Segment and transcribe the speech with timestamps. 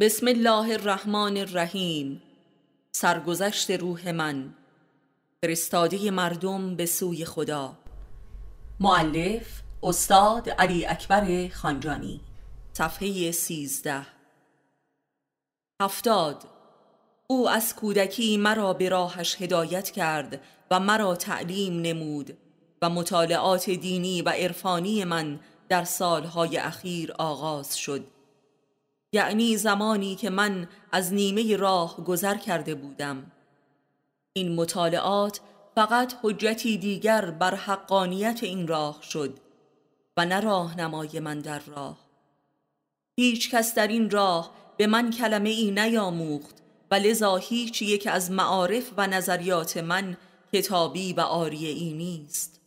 [0.00, 2.22] بسم الله الرحمن الرحیم.
[2.92, 4.54] سرگذشت روح من.
[5.42, 7.78] فرستادی مردم به سوی خدا.
[8.80, 12.20] معلف استاد علی اکبر خانجانی.
[12.72, 14.06] صفحه سیزده.
[15.82, 16.44] هفتاد.
[17.26, 20.40] او از کودکی مرا به راهش هدایت کرد
[20.70, 22.38] و مرا تعلیم نمود
[22.82, 28.15] و مطالعات دینی و عرفانی من در سالهای اخیر آغاز شد.
[29.16, 33.32] یعنی زمانی که من از نیمه راه گذر کرده بودم.
[34.32, 35.40] این مطالعات
[35.74, 39.38] فقط حجتی دیگر بر حقانیت این راه شد
[40.16, 41.98] و نه راهنمای من در راه.
[43.16, 46.56] هیچ کس در این راه به من کلمه ای نیاموخت
[46.90, 50.16] و لذا هیچ یک از معارف و نظریات من
[50.52, 52.60] کتابی و آریه ای نیست.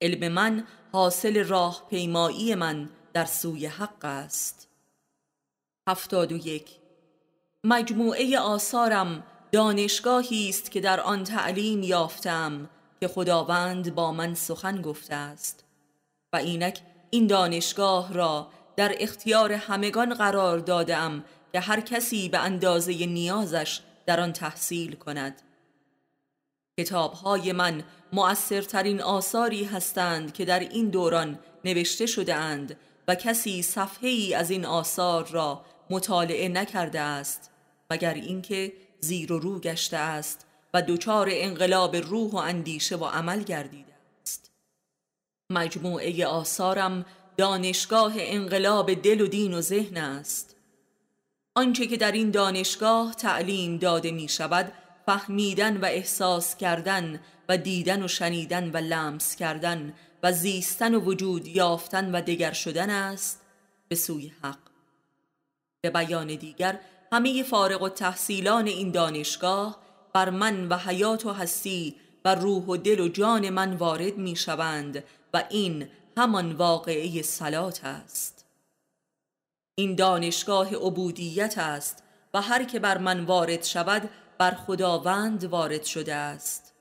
[0.00, 4.65] علم من حاصل راه پیمایی من در سوی حق است.
[5.88, 6.70] هفتاد و یک.
[7.64, 12.70] مجموعه آثارم دانشگاهی است که در آن تعلیم یافتم
[13.00, 15.64] که خداوند با من سخن گفته است.
[16.32, 23.06] و اینک این دانشگاه را در اختیار همگان قرار دادم که هر کسی به اندازه
[23.06, 25.42] نیازش در آن تحصیل کند.
[26.80, 32.76] کتابهای من مؤثرترین آثاری هستند که در این دوران نوشته شده اند
[33.08, 37.50] و کسی صفحه ای از این آثار را مطالعه نکرده است
[37.90, 43.42] مگر اینکه زیر و رو گشته است و دچار انقلاب روح و اندیشه و عمل
[43.42, 43.92] گردیده
[44.22, 44.50] است.
[45.50, 47.04] مجموعه آثارم
[47.36, 50.56] دانشگاه انقلاب دل و دین و ذهن است.
[51.54, 54.72] آنچه که در این دانشگاه تعلیم داده می شود
[55.06, 61.46] فهمیدن و احساس کردن و دیدن و شنیدن و لمس کردن و زیستن و وجود
[61.46, 63.40] یافتن و دگر شدن است
[63.88, 64.65] به سوی حق.
[65.90, 66.80] به بیان دیگر
[67.12, 72.76] همه فارغ و تحصیلان این دانشگاه بر من و حیات و هستی و روح و
[72.76, 75.04] دل و جان من وارد می شوند
[75.34, 78.46] و این همان واقعه سلات است.
[79.74, 82.02] این دانشگاه عبودیت است
[82.34, 86.74] و هر که بر من وارد شود بر خداوند وارد شده است.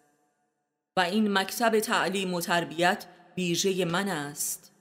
[0.97, 3.05] و این مکتب تعلیم و تربیت
[3.37, 4.71] ویژه من است.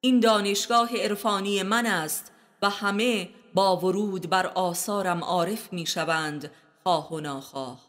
[0.00, 2.32] این دانشگاه عرفانی من است
[2.64, 6.50] و همه با ورود بر آثارم عارف می شوند
[6.82, 7.80] خواه و ناخواه.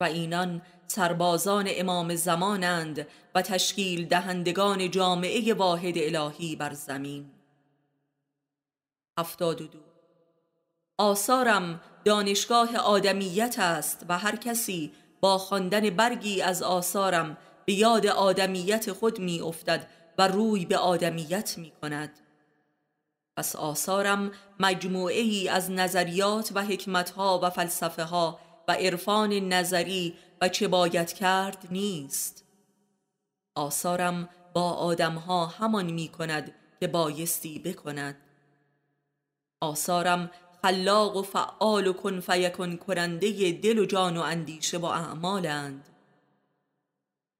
[0.00, 7.30] و اینان سربازان امام زمانند و تشکیل دهندگان جامعه واحد الهی بر زمین.
[9.18, 9.78] هفتاد و دو.
[10.98, 17.36] آثارم دانشگاه آدمیت است و هر کسی با خواندن برگی از آثارم
[17.66, 19.88] به یاد آدمیت خود می افتد
[20.18, 22.20] و روی به آدمیت می کند
[23.36, 30.48] پس آثارم مجموعه ای از نظریات و حکمتها و فلسفه ها و عرفان نظری و
[30.48, 32.44] چه باید کرد نیست.
[33.54, 38.16] آثارم با آدمها همان می کند که بایستی بکند.
[39.60, 40.30] آثارم
[40.62, 45.88] خلاق و فعال و کن فیکن کننده دل و جان و اندیشه و اعمالند.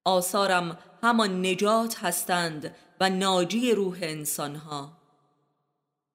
[0.05, 5.04] آثارم همان نجات هستند و ناجی روح انسانها.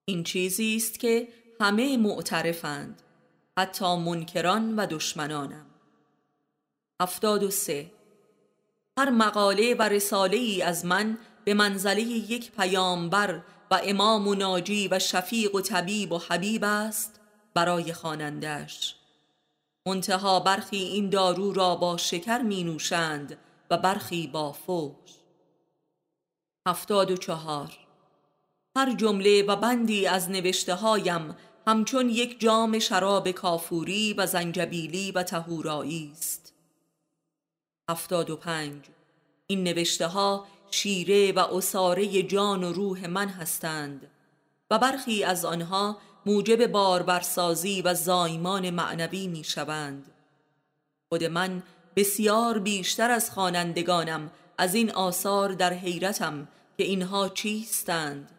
[0.10, 1.28] این چیزی است که
[1.62, 3.02] همه معترفند
[3.58, 5.66] حتی منکران و دشمنانم.
[7.02, 7.92] هفتاد و سه.
[8.98, 14.88] هر مقاله و رساله ای از من به منزله یک پیامبر و امام و ناجی
[14.88, 17.20] و شفیق و طبیب و حبیب است
[17.54, 18.96] برای خوانندش
[19.86, 23.38] منتها برخی این دارو را با شکر می نوشند
[23.70, 25.10] و برخی با فوش.
[26.68, 27.89] هفتاد و چهار.
[28.78, 31.36] هر جمله و بندی از نوشته هایم
[31.68, 36.54] همچون یک جام شراب کافوری و زنجبیلی و تهورایی است.
[37.90, 38.86] هفتاد و پنج.
[39.48, 44.12] این نوشته ها شیره و اساره جان و روح من هستند
[44.72, 50.12] و برخی از آنها موجب باربرسازی و زایمان معنوی می شوند
[51.10, 51.64] خود من
[51.96, 56.48] بسیار بیشتر از خوانندگانم از این آثار در حیرتم
[56.78, 58.32] که اینها چیستند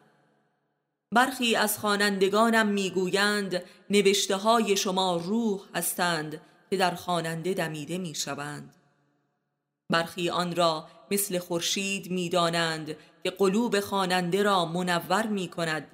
[1.14, 6.40] برخی از خوانندگانم می‌گویند نوشته های شما روح هستند
[6.70, 8.74] که در خواننده دمیده می‌شوند.
[9.92, 15.90] برخی آن را مثل خورشید می‌دانند که قلوب خواننده را منور می کند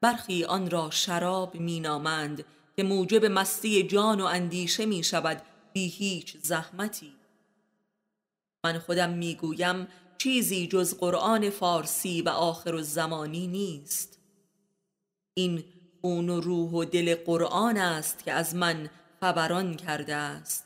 [0.00, 2.44] برخی آن را شراب مینامند
[2.76, 5.42] که موجب مستی جان و اندیشه می شود
[5.72, 7.12] بی هیچ زحمتی.
[8.64, 9.88] من خودم می‌گویم
[10.18, 14.18] چیزی جز قرآن فارسی و آخر الزمانی نیست.
[15.34, 15.64] این
[16.00, 18.90] خون و روح و دل قرآن است که از من
[19.20, 20.64] خبران کرده است.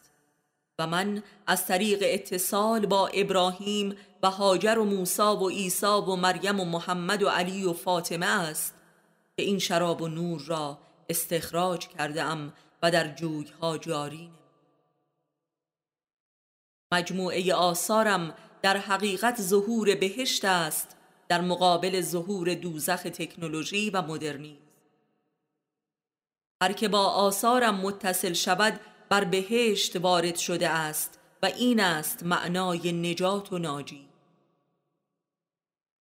[0.79, 6.61] و من از طریق اتصال با ابراهیم و هاجر و موسی و عیسی و مریم
[6.61, 8.75] و محمد و علی و فاطمه است
[9.37, 10.79] که این شراب و نور را
[11.09, 13.15] استخراج کرده ام و در
[13.61, 14.31] ها جاری
[16.93, 20.97] مجموعه آثارم در حقیقت ظهور بهشت است
[21.29, 24.63] در مقابل ظهور دوزخ تکنولوژی و مدرنیزم.
[26.63, 32.93] هر که با آثارم متصل شود بر بهشت وارد شده است و این است معنای
[32.93, 34.09] نجات و ناجی.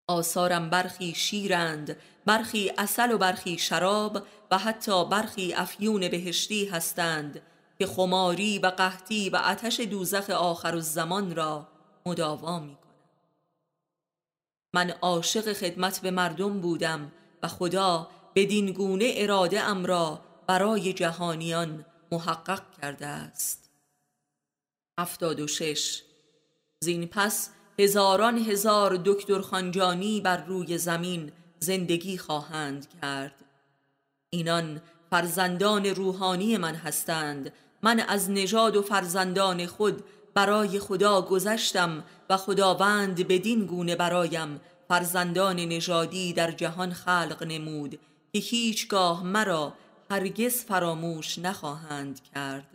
[0.09, 1.97] آثارم برخی شیرند
[2.27, 7.43] برخی اصل و برخی شراب و حتی برخی افیون بهشتی هستند
[7.79, 11.69] که خماری و قحطی و آتش دوزخ آخر الزمان را
[12.07, 12.77] مداوا می
[14.77, 17.13] من عاشق خدمت به مردم بودم
[17.43, 23.71] و خدا بدین گونه اراده ام را برای جهانیان محقق کرده است.
[24.99, 26.03] هفتاد و شش.
[26.81, 33.45] زین پس هزاران هزار دکتر خانجانی بر روی زمین زندگی خواهند کرد.
[34.31, 37.53] اینان فرزندان روحانی من هستند.
[37.83, 40.05] من از نژاد و فرزندان خود
[40.37, 47.91] برای خدا گذشتم و خداوند بدین گونه برایم فرزندان نژادی در جهان خلق نمود
[48.33, 49.75] که هیچگاه مرا
[50.11, 52.67] هرگز فراموش نخواهند کرد.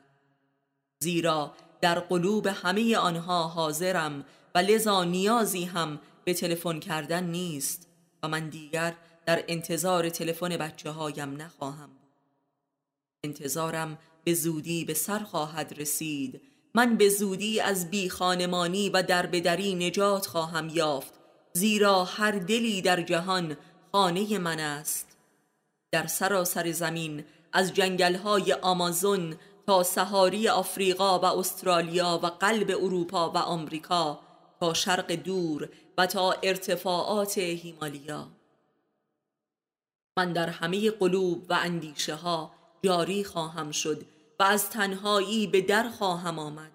[1.00, 4.26] زیرا در قلوب همه آنها حاضرم
[4.56, 7.88] و لذا نیازی هم به تلفن کردن نیست
[8.24, 11.90] و من دیگر در انتظار تلفن بچه هایم نخواهم
[13.24, 19.76] انتظارم به زودی به سر خواهد رسید من به زودی از بی خانمانی و دربدری
[19.76, 21.14] نجات خواهم یافت
[21.54, 23.58] زیرا هر دلی در جهان
[23.92, 25.18] خانه من است.
[25.92, 29.36] در سراسر زمین از جنگلهای آمازون
[29.68, 34.20] تا سهاری آفریقا و استرالیا و قلب اروپا و آمریکا
[34.60, 38.28] تا شرق دور و تا ارتفاعات هیمالیا.
[40.18, 42.52] من در همه قلوب و اندیشه ها
[42.84, 44.06] جاری خواهم شد
[44.42, 46.72] و از تنهایی به در خواهم آمد.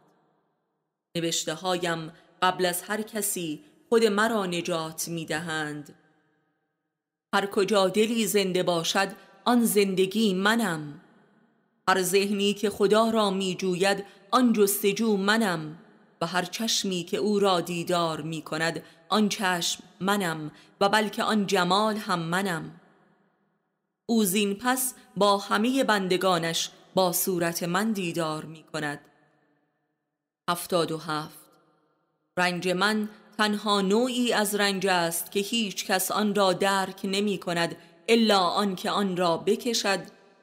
[1.16, 5.94] نوشته هایم قبل از هر کسی خود مرا نجات می دهند
[7.34, 9.08] هر کجا دلی زنده باشد
[9.44, 11.00] آن زندگی منم.
[11.88, 15.78] هر ذهنی که خدا را می جوید آن جستجو منم.
[16.20, 21.46] و هر چشمی که او را دیدار می کند آن چشم منم و بلکه آن
[21.46, 22.80] جمال هم منم.
[24.08, 29.00] او زین پس با همه بندگانش با صورت من دیدار می کند
[30.50, 31.38] هفتاد و هفت.
[32.36, 33.08] رنج من
[33.38, 37.76] تنها نوعی از رنج است که هیچ کس آن را درک نمی کند
[38.08, 40.00] الا آن که آن را بکشد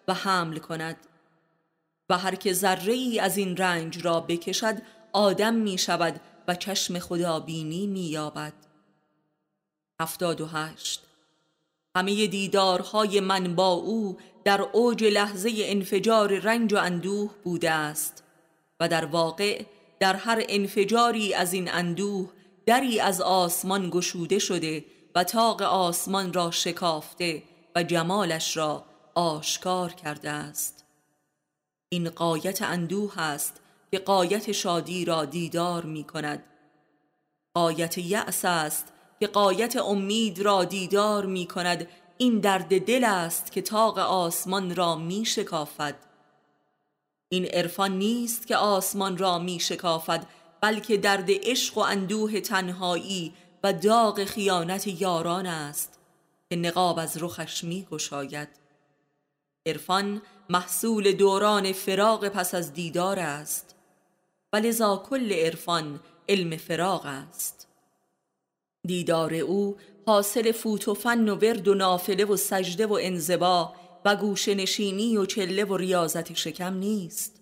[0.07, 0.97] و حمل کند.
[2.09, 4.81] و هر که ذره ای از این رنج را بکشد
[5.13, 8.53] آدم می شود و چشم خدا بینی می یابد
[10.01, 11.03] هفتاد و هشت.
[11.95, 18.23] همه دیدارهای من با او در اوج لحظه انفجار رنج و اندوه بوده است
[18.79, 19.63] و در واقع
[19.99, 22.29] در هر انفجاری از این اندوه
[22.65, 24.85] دری از آسمان گشوده شده
[25.15, 27.43] و تاق آسمان را شکافته
[27.75, 28.85] و جمالش را
[29.15, 30.85] آشکار کرده است.
[31.89, 36.43] این قایت اندوه است که قایت شادی را دیدار می کند.
[37.53, 41.87] قایت یأس است که قایت امید را دیدار می کند
[42.23, 45.95] این درد دل است که تاق آسمان را می شکافد.
[47.29, 50.27] این عرفان نیست که آسمان را می شکافد
[50.61, 55.99] بلکه درد عشق و اندوه تنهایی و داغ خیانت یاران است
[56.49, 58.49] که نقاب از رخش می گشاید.
[59.65, 63.75] عرفان محصول دوران فراغ پس از دیدار است
[64.53, 65.99] ولذا کل عرفان
[66.29, 67.67] علم فراغ است.
[68.87, 73.73] دیدار او حاصل فوت و فن و ورد و نافله و سجده و انزبا
[74.05, 77.41] و گوش نشینی و چله و ریاضت شکم نیست.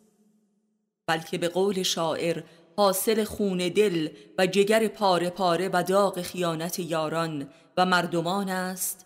[1.08, 2.44] بلکه به قول شاعر
[2.77, 9.06] حاصل خون دل و جگر پاره پاره و داغ خیانت یاران و مردمان است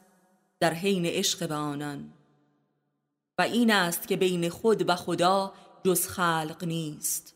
[0.59, 2.13] در حین عشق به آنان.
[3.37, 7.35] و این است که بین خود و خدا جز خلق نیست.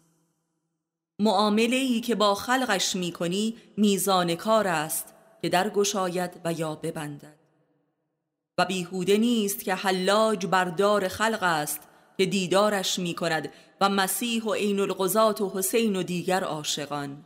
[1.20, 6.76] معامله ای که با خلقش می کنی میزان کار است که در گشاید و یا
[6.76, 7.40] ببندد.
[8.58, 11.82] و بیهوده نیست که حلاج بردار خلق است
[12.18, 13.50] که دیدارش می کند
[13.82, 17.26] و مسیح و عین القضات و حسین و دیگر عاشقان.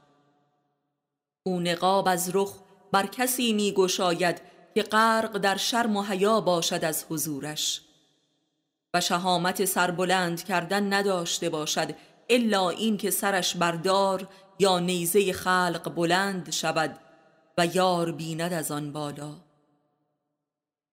[1.44, 2.60] او نقاب از رخ
[2.92, 4.42] بر کسی می گشاید
[4.76, 7.82] که غرق در شرم و حیا باشد از حضورش.
[8.94, 11.96] و شهامت سربلند کردن نداشته باشد
[12.30, 14.28] الا این که سرش بردار
[14.60, 17.00] یا نیزه خلق بلند شود
[17.58, 19.36] و یار بیند از آن بالا.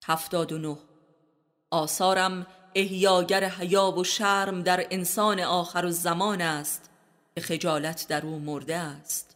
[0.05, 0.77] هفتاد و نه.
[1.71, 6.89] آثارم احیاگر حیا و شرم در انسان آخر و زمان است
[7.35, 9.35] که خجالت در او مرده است.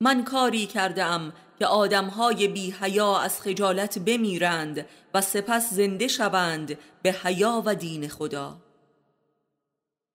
[0.00, 6.78] من کاری کرده ام که آدمهای بی حیا از خجالت بمیرند و سپس زنده شوند
[7.02, 8.56] به حیا و دین خدا.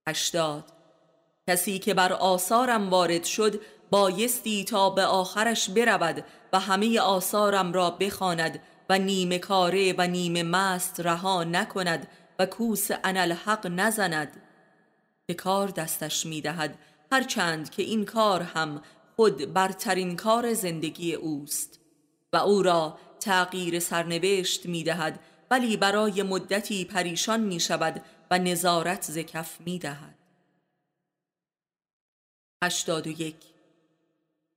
[0.08, 0.64] هشتاد.
[1.48, 3.60] کسی که بر آثارم وارد شد
[3.94, 10.42] بایستی تا به آخرش برود و همه آثارم را بخواند و نیمه کاره و نیمه
[10.42, 12.08] مست رها نکند
[12.38, 14.42] و کوس حق نزند
[15.26, 16.78] به کار دستش می‌دهد
[17.12, 18.82] هرچند که این کار هم
[19.16, 21.80] خود برترین کار زندگی اوست
[22.32, 25.20] و او را تغییر سرنوشت می‌دهد
[25.50, 30.18] ولی برای مدتی پریشان می شود و نظارت زکف می دهد.
[32.64, 33.53] هشتاد و یک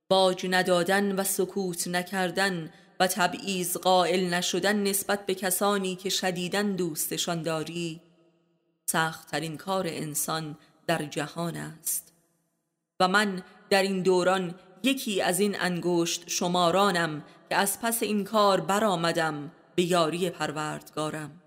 [0.08, 7.42] باج ندادن و سکوت نکردن و تبعیض قائل نشدن نسبت به کسانی که شدیدن دوستشان
[7.42, 8.00] داری
[8.86, 12.12] سختترین کار انسان در جهان است.
[13.00, 18.60] و من در این دوران یکی از این انگشت شمارانم که از پس این کار
[18.60, 21.42] برآمدم به یاری پروردگارم.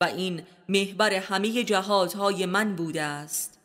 [0.00, 3.61] و این محور همه جهادهای من بوده است.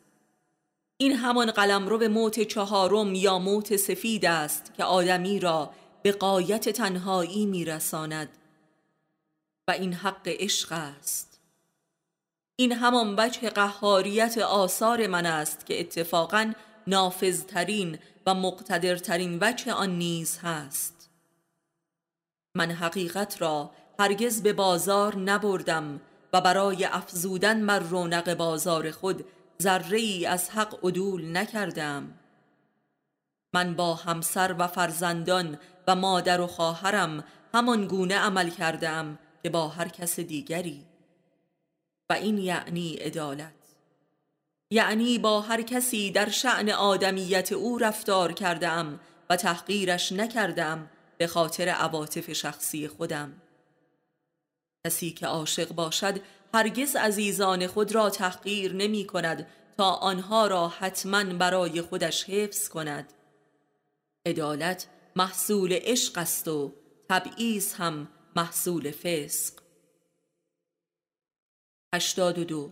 [1.00, 5.70] این همان قلمرو به موت چهارم یا موت سفید است که آدمی را
[6.02, 8.28] به قایت تنهایی میرساند.
[9.68, 11.40] و این حق عشق است.
[12.56, 16.52] این همان وجه قهاریت آثار من است که اتفاقا
[16.86, 21.10] نافذترین و مقتدرترین وجه آن نیز هست.
[22.54, 26.00] من حقیقت را هرگز به بازار نبردم
[26.32, 29.24] و برای افزودن بر رونق بازار خود
[29.62, 32.18] ذره ای از حق عدول نکردم.
[33.54, 37.24] من با همسر و فرزندان و مادر و خواهرم
[37.54, 40.86] همان گونه عمل کردم که با هر کس دیگری.
[42.10, 43.52] و این یعنی عدالت.
[44.70, 49.00] یعنی با هر کسی در شعن آدمیت او رفتار کردم
[49.30, 53.42] و تحقیرش نکردم به خاطر عواطف شخصی خودم.
[54.86, 56.20] کسی که عاشق باشد
[56.54, 59.46] هرگز عزیزان خود را تحقیر نمی کند
[59.78, 63.12] تا آنها را حتما برای خودش حفظ کند.
[64.26, 64.86] عدالت
[65.16, 66.72] محصول عشق است و
[67.08, 69.54] تبعیض هم محصول فسق.
[71.94, 72.70] هشتاد و دو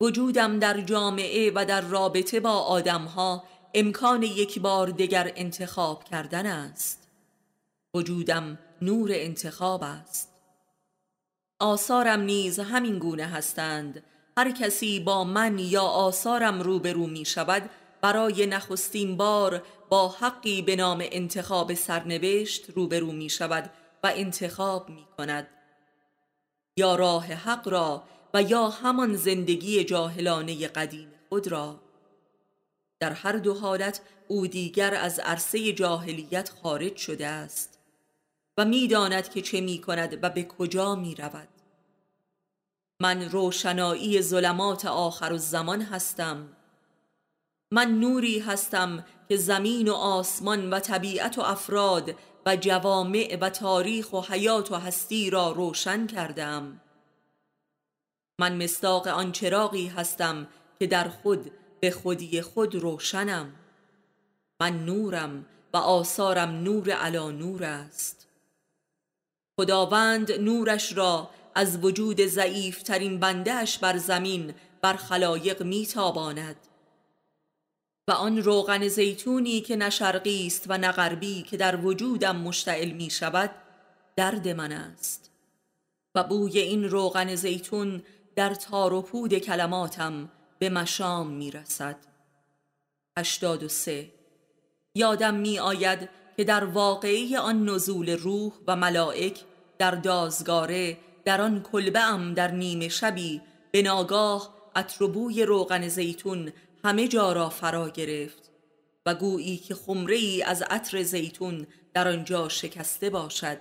[0.00, 7.08] وجودم در جامعه و در رابطه با آدمها امکان یک بار دیگر انتخاب کردن است.
[7.94, 10.27] وجودم نور انتخاب است.
[11.60, 14.02] آثارم نیز همین گونه هستند.
[14.36, 20.76] هر کسی با من یا آثارم روبرو می شود برای نخستین بار با حقی به
[20.76, 23.70] نام انتخاب سرنوشت روبرو می شود
[24.02, 25.46] و انتخاب می کند.
[26.76, 28.02] یا راه حق را
[28.34, 31.80] و یا همان زندگی جاهلانه قدیم خود را.
[33.00, 37.77] در هر دو حالت او دیگر از عرصه جاهلیت خارج شده است.
[38.58, 41.48] و می‌داند که چه می کند و به کجا می رود
[43.00, 46.48] من روشنایی ظلمات آخر و زمان هستم.
[47.72, 52.14] من نوری هستم که زمین و آسمان و طبیعت و افراد
[52.46, 56.80] و جوامع و تاریخ و حیات و هستی را روشن کردم.
[58.40, 60.48] من مستاق آن چراغی هستم
[60.78, 61.50] که در خود
[61.80, 63.52] به خودی خود روشنم.
[64.60, 68.17] من نورم و آثارم نور علا نور است.
[69.60, 76.56] خداوند نورش را از وجود ضعیف ترین بندهش بر زمین بر خلایق میتاباند.
[78.08, 83.10] و آن روغن زیتونی که نه شرقی است و نه که در وجودم مشتعل می
[83.10, 83.50] شود
[84.16, 85.30] درد من است.
[86.14, 88.02] و بوی این روغن زیتون
[88.36, 91.96] در تار و پود کلماتم به مشام می رسد
[93.18, 94.10] هشتاد و سه.
[94.94, 99.44] یادم می آید که در واقعی آن نزول روح و ملائک
[99.78, 103.40] در دازگاره در آن کلبه ام در نیمه شبی.
[103.70, 106.52] به ناگاه اطربوی روغن زیتون
[106.84, 108.50] همه جا را فرا گرفت.
[109.06, 113.58] و گویی که خمره ای از عطر زیتون در آنجا شکسته باشد.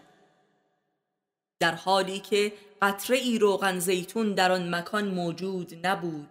[1.59, 6.29] در حالی که قطره ای روغن زیتون در آن مکان موجود نبود.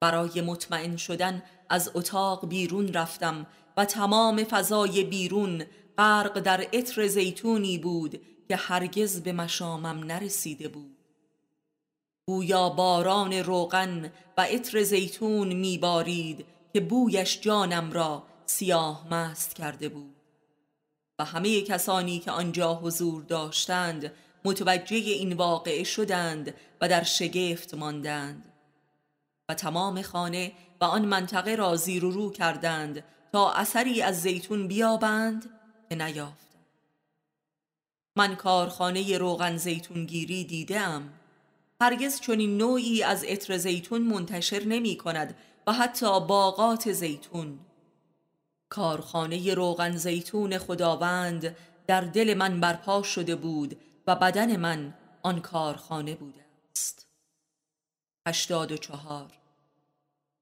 [0.00, 3.46] برای مطمئن شدن از اتاق بیرون رفتم
[3.76, 5.64] و تمام فضای بیرون
[5.98, 10.96] غرق در عطر زیتونی بود که هرگز به مشامم نرسیده بود.
[12.26, 20.16] گویا باران روغن و عطر زیتون میبارید که بویش جانم را سیاه مست کرده بود.
[21.18, 24.12] و همه کسانی که آنجا حضور داشتند
[24.44, 28.52] متوجه این واقعه شدند و در شگفت ماندند.
[29.48, 34.68] و تمام خانه و آن منطقه را زیر و رو کردند تا اثری از زیتون
[34.68, 35.50] بیابند
[35.88, 36.45] که نیافتند
[38.16, 41.12] من کارخانه روغن زیتونگیری دیدم.
[41.80, 47.58] هرگز چنین نوعی از عطر زیتون منتشر نمی کند و حتی باغات زیتون.
[48.68, 51.56] کارخانه روغن زیتون خداوند
[51.86, 56.44] در دل من برپا شده بود و بدن من آن کارخانه بوده
[56.76, 57.06] است.
[58.28, 59.32] هشتاد و چهار.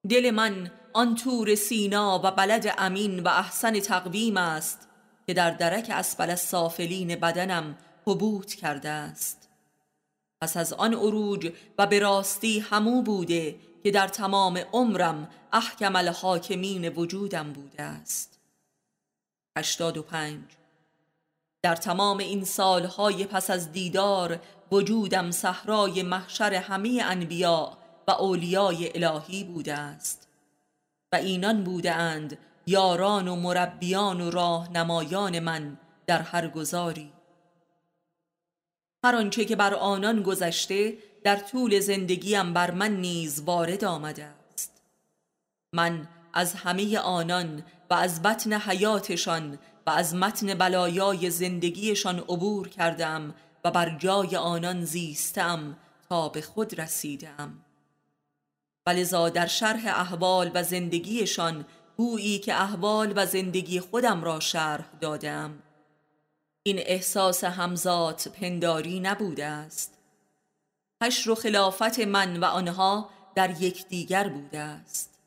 [0.08, 4.83] دل من آن تور سینا و بلد امین و احسن تقویم است
[5.26, 9.48] که در درک اسفل سافلین بدنم حبوط کرده است.
[10.40, 16.88] پس از آن عروج و به راستی همو بوده که در تمام عمرم احکم الحاکمین
[16.88, 18.38] وجودم بوده است.
[19.58, 20.44] هشتاد و پنج.
[21.62, 24.40] در تمام این سالهای پس از دیدار
[24.72, 27.76] وجودم صحرای محشر همه انبیاء
[28.08, 30.28] و اولیای الهی بوده است.
[31.12, 37.12] و اینان بوده اند یاران و مربیان و راهنمایان من در هر گذاری
[39.04, 44.82] هر آنچه که بر آنان گذشته در طول زندگیم بر من نیز وارد آمده است.
[45.72, 53.34] من از همه آنان و از بطن حیاتشان و از متن بلایای زندگیشان عبور کردم
[53.64, 55.76] و بر جای آنان زیستم
[56.08, 57.64] تا به خود رسیدم.
[58.86, 61.64] ولذا در شرح احوال و زندگیشان
[61.96, 65.62] گویی که احوال و زندگی خودم را شرح دادم.
[66.62, 69.98] این احساس همزاد پنداری نبوده است.
[71.02, 75.18] حشر و خلافت من و آنها در یکدیگر بوده است.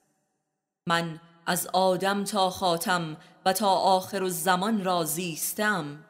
[0.87, 6.05] من از آدم تا خاتم و تا آخر الزمان را زیستم.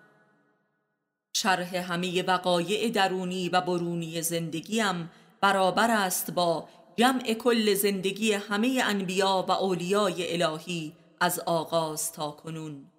[1.36, 6.68] شرح همه وقایع درونی و برونی زندگیم برابر است با
[7.00, 12.92] جمع کل زندگی همه انبیا و اولیای الهی از آغاز تا کنون.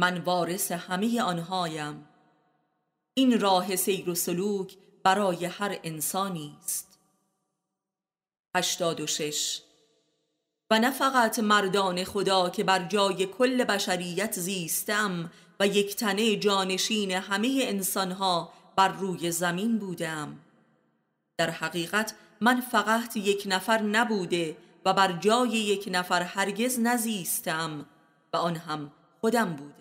[0.00, 2.08] من وارث همه آنهایم.
[3.14, 6.98] این راه سیر و سلوک برای هر انسانی است.
[8.56, 9.60] 86
[10.70, 17.10] و نه فقط مردان خدا که بر جای کل بشریت زیستم و یک تنه جانشین
[17.10, 20.38] همه انسانها بر روی زمین بودم.
[21.38, 27.86] در حقیقت من فقط یک نفر نبوده و بر جای یک نفر هرگز نزیستم
[28.32, 29.74] و آن هم خودم بودم.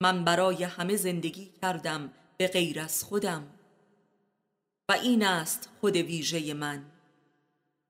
[0.00, 3.46] من برای همه زندگی کردم به غیر از خودم.
[4.88, 6.84] و این است خود ویژه من.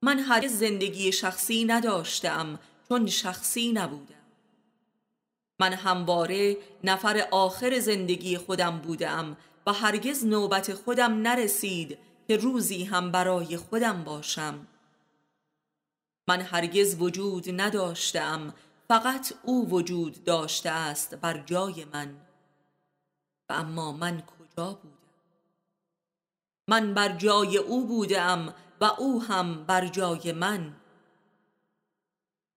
[0.02, 4.14] من هرگز زندگی شخصی نداشتم چون شخصی نبودم.
[5.60, 13.10] من همواره نفر آخر زندگی خودم بودم و هرگز نوبت خودم نرسید که روزی هم
[13.10, 14.66] برای خودم باشم.
[16.28, 18.54] من هرگز وجود نداشتم
[18.88, 22.16] فقط او وجود داشته است بر جای من.
[23.50, 24.98] و اما من کجا بودم؟
[26.68, 30.76] من بر جای او بودم و او هم بر جای من.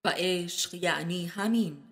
[0.05, 1.83] و عشق یعنی همین.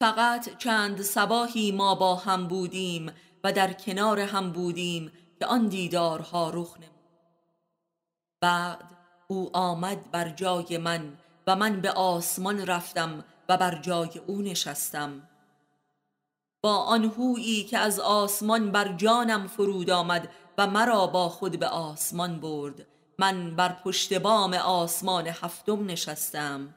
[0.00, 3.12] فقط چند سباهی ما با هم بودیم
[3.44, 6.90] و در کنار هم بودیم که آن دیدارها رخ نمود.
[8.40, 8.96] بعد
[9.28, 15.28] او آمد بر جای من و من به آسمان رفتم و بر جای او نشستم.
[16.62, 21.68] با آن هویی که از آسمان بر جانم فرود آمد و مرا با خود به
[21.68, 22.86] آسمان برد
[23.18, 26.74] من بر پشت بام آسمان هفتم نشستم.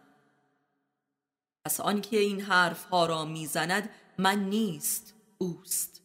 [1.65, 5.98] پس آنکه این حرف ها را می‌زند من نیست اوست.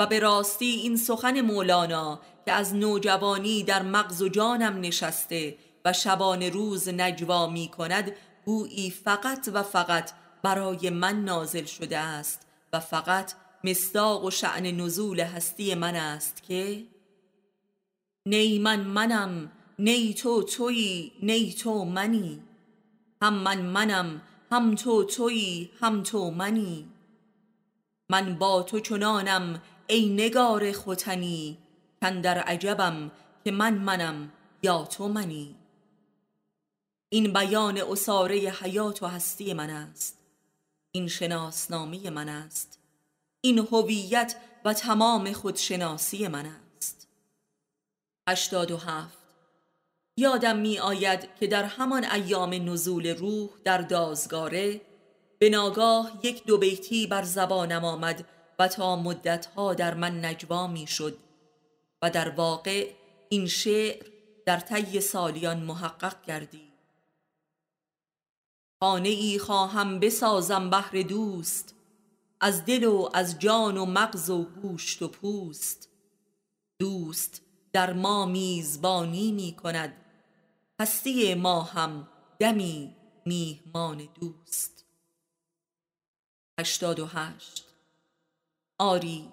[0.00, 5.92] و به راستی این سخن مولانا که از نوجوانی در مغز و جانم نشسته و
[5.92, 8.12] شبان روز نجوا می کند
[8.44, 10.10] گویی فقط و فقط
[10.42, 13.32] برای من نازل شده است و فقط
[13.64, 16.84] مصداق و شعن نزول هستی من است که
[18.26, 22.42] نی من منم نی تو تویی نی تو منی
[23.22, 26.88] هم من منم هم تو تویی هم تو منی.
[28.10, 31.58] من با تو چنانم ای نگار خوتنی
[32.02, 33.10] کن در عجبم
[33.44, 35.56] که من منم یا تو منی.
[37.08, 40.18] این بیان اساره حیات و هستی من است.
[40.92, 42.78] این شناسنامی من است.
[43.40, 47.08] این هویت و تمام خودشناسی من است.
[48.28, 49.18] هشتاد و هفت
[50.16, 54.80] یادم می آید که در همان ایام نزول روح در دازگاره
[55.38, 58.24] به ناگاه یک دو بیتی بر زبانم آمد
[58.60, 61.18] و تا مدتها در من نجوا می شد
[62.02, 62.92] و در واقع
[63.28, 64.06] این شعر
[64.46, 66.72] در طی سالیان محقق گردید.
[68.80, 71.74] خانه ای خواهم بسازم بهر دوست
[72.40, 75.88] از دل و از جان و مغز و گوشت و پوست.
[76.78, 77.42] دوست
[77.72, 79.96] در ما میزبانی می کند
[80.80, 82.96] هستی ما هم دمی
[83.26, 84.84] میهمان دوست.
[86.60, 87.69] هشتاد و هشت
[88.80, 89.28] آری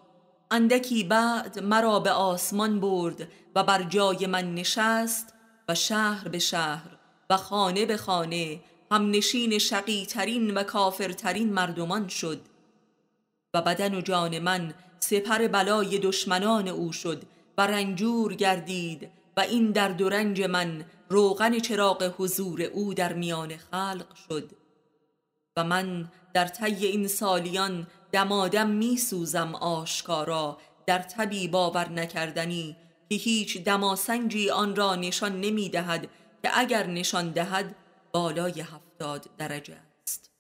[0.52, 5.34] اندکی بعد مرا به آسمان برد و بر جای من نشست
[5.68, 6.98] و شهر به شهر
[7.30, 8.60] و خانه به خانه
[8.92, 12.42] هم نشین شقی ترین و کافرترین مردمان شد
[13.54, 17.24] و بدن و جان من سپر بلای دشمنان او شد
[17.58, 23.58] و رنجور گردید و این درد و رنج من روغن چراغ حضور او در میان
[23.58, 24.52] خلق شد
[25.58, 32.76] و من در طی این سالیان دمادم می سوزم آشکارا در طبی باور نکردنی
[33.10, 36.10] که هیچ دماسنجی آن را نشان نمی دهد
[36.44, 37.76] که اگر نشان دهد
[38.12, 40.32] بالای هفتاد درجه است.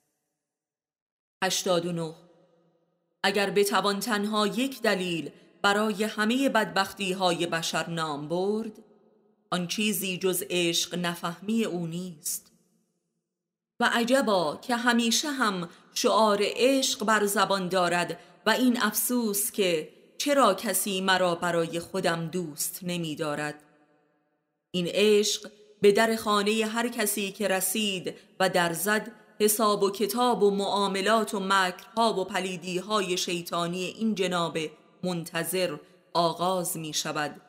[1.43, 2.13] هشتاد و نه.
[3.23, 8.71] اگر بتوان تنها یک دلیل برای همه بدبختی های بشر نام برد
[9.51, 12.51] آن چیزی جز عشق نفهمی او نیست.
[13.79, 15.69] و عجبا که همیشه هم
[16.01, 22.79] شعار عشق بر زبان دارد و این افسوس که چرا کسی مرا برای خودم دوست
[22.83, 23.55] نمی دارد.
[24.71, 30.43] این عشق به در خانه هر کسی که رسید و در زد حساب و کتاب
[30.43, 34.57] و معاملات و مکرها و پلیدیهای شیطانی این جناب
[35.03, 35.77] منتظر
[36.13, 37.41] آغاز می شود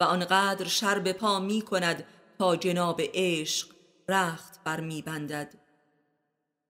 [0.00, 2.04] و آنقدر شر به پا می کند
[2.38, 3.68] تا جناب عشق
[4.08, 5.54] رخت بر می بندد.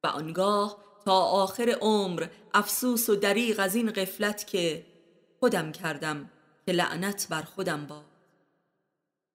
[0.05, 4.87] و آنگاه تا آخر عمر افسوس و دریغ از این قفلت که
[5.41, 6.31] خودم کردم
[6.67, 8.05] که لعنت بر خودم باد.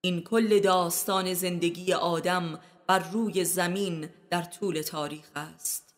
[0.01, 5.95] این کل داستان زندگی آدم بر روی زمین در طول تاریخ است.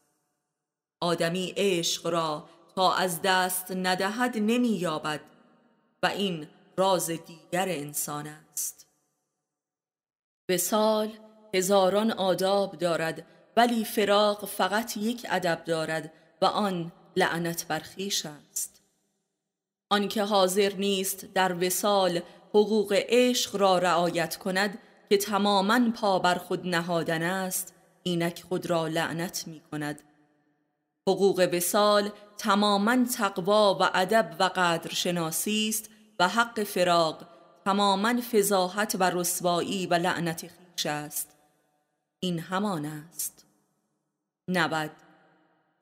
[1.02, 5.22] آدمی عشق را تا از دست ندهد نمییابد
[6.04, 8.88] و این راز دیگر انسان است.
[10.50, 11.10] وسال
[11.54, 13.26] هزاران آداب دارد
[13.60, 18.82] ولی فراق فقط یک ادب دارد و آن لعنت برخیش است.
[19.90, 26.68] آنکه حاضر نیست در وسال حقوق عشق را رعایت کند که تماما پا بر خود
[26.68, 30.00] نهادن است اینک خود را لعنت می کند.
[31.08, 37.28] حقوق وسال تماما تقوا و ادب و قدر شناسی است و حق فراق
[37.66, 41.36] تماما فضاحت و رسوایی و لعنت خیش است.
[42.20, 43.39] این همان است.
[44.50, 44.92] نبد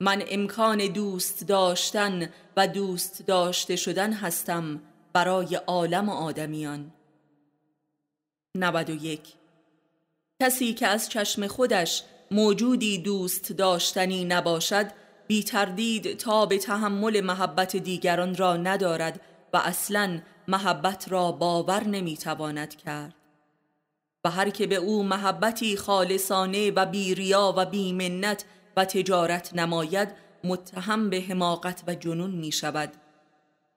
[0.00, 4.80] من امکان دوست داشتن و دوست داشته شدن هستم
[5.12, 6.92] برای عالم آدمیان.
[8.54, 9.32] نود و یک.
[10.42, 14.86] کسی که از چشم خودش موجودی دوست داشتنی نباشد
[15.26, 19.20] بی تردید تا به تحمل محبت دیگران را ندارد
[19.52, 23.14] و اصلا محبت را باور نمی‌تواند کرد.
[24.24, 28.44] و هر که به او محبتی خالصانه و بیریا و بیمنت
[28.78, 30.08] و تجارت نماید
[30.44, 32.92] متهم به حماقت و جنون می شود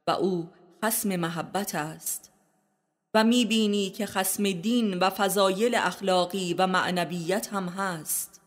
[0.08, 0.50] و او
[0.86, 2.32] خسم محبت است.
[3.14, 8.42] و می بینی که خسم دین و فضایل اخلاقی و معنویت هم هست.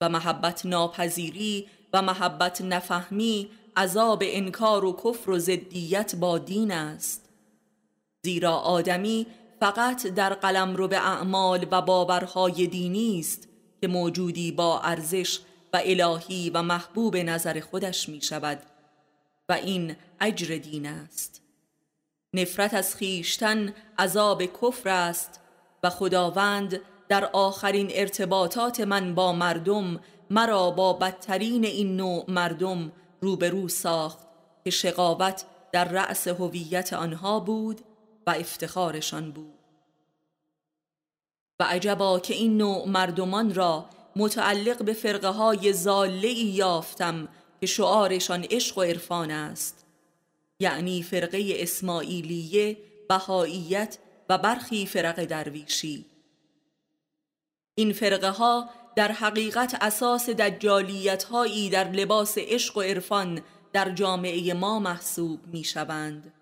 [0.00, 7.28] و محبت ناپذیری و محبت نفهمی عذاب انکار و کفر و زدیت با دین است.
[8.24, 9.26] زیرا آدمی
[9.60, 13.53] فقط در قلم رو به اعمال و باورهای دینی است.
[13.84, 15.38] که موجودی با ارزش
[15.72, 18.62] و الهی و محبوب نظر خودش می شود
[19.48, 21.42] و این اجر دین است.
[22.34, 25.40] نفرت از خیشتن عذاب کفر است
[25.82, 33.68] و خداوند در آخرین ارتباطات من با مردم مرا با بدترین این نوع مردم روبرو
[33.68, 34.18] ساخت
[34.64, 37.80] که شقاوت در رأس هویت آنها بود
[38.26, 39.53] و افتخارشان بود.
[41.60, 43.86] و عجبا که این نوع مردمان را
[44.16, 47.28] متعلق به فرقه های زاله یافتم
[47.60, 49.86] که شعارشان عشق و عرفان است.
[50.60, 52.76] یعنی فرقه اسماعیلیه
[53.08, 56.06] بهاییت و برخی فرق درویشی.
[57.74, 63.40] این فرقه ها در حقیقت اساس دجالیت هایی در لباس عشق و عرفان
[63.72, 66.32] در جامعه ما محسوب می شوند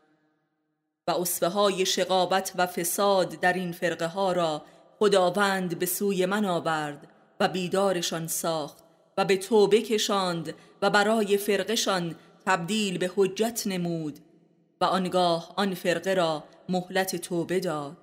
[1.06, 4.62] و اصفه های شقابت و فساد در این فرقه ها را
[5.02, 7.08] خداوند به سوی من آورد
[7.40, 8.78] و بیدارشان ساخت
[9.18, 12.14] و به توبه کشاند و برای فرقشان
[12.46, 14.18] تبدیل به حجت نمود
[14.80, 17.96] و آنگاه آن فرقه را مهلت توبه داد.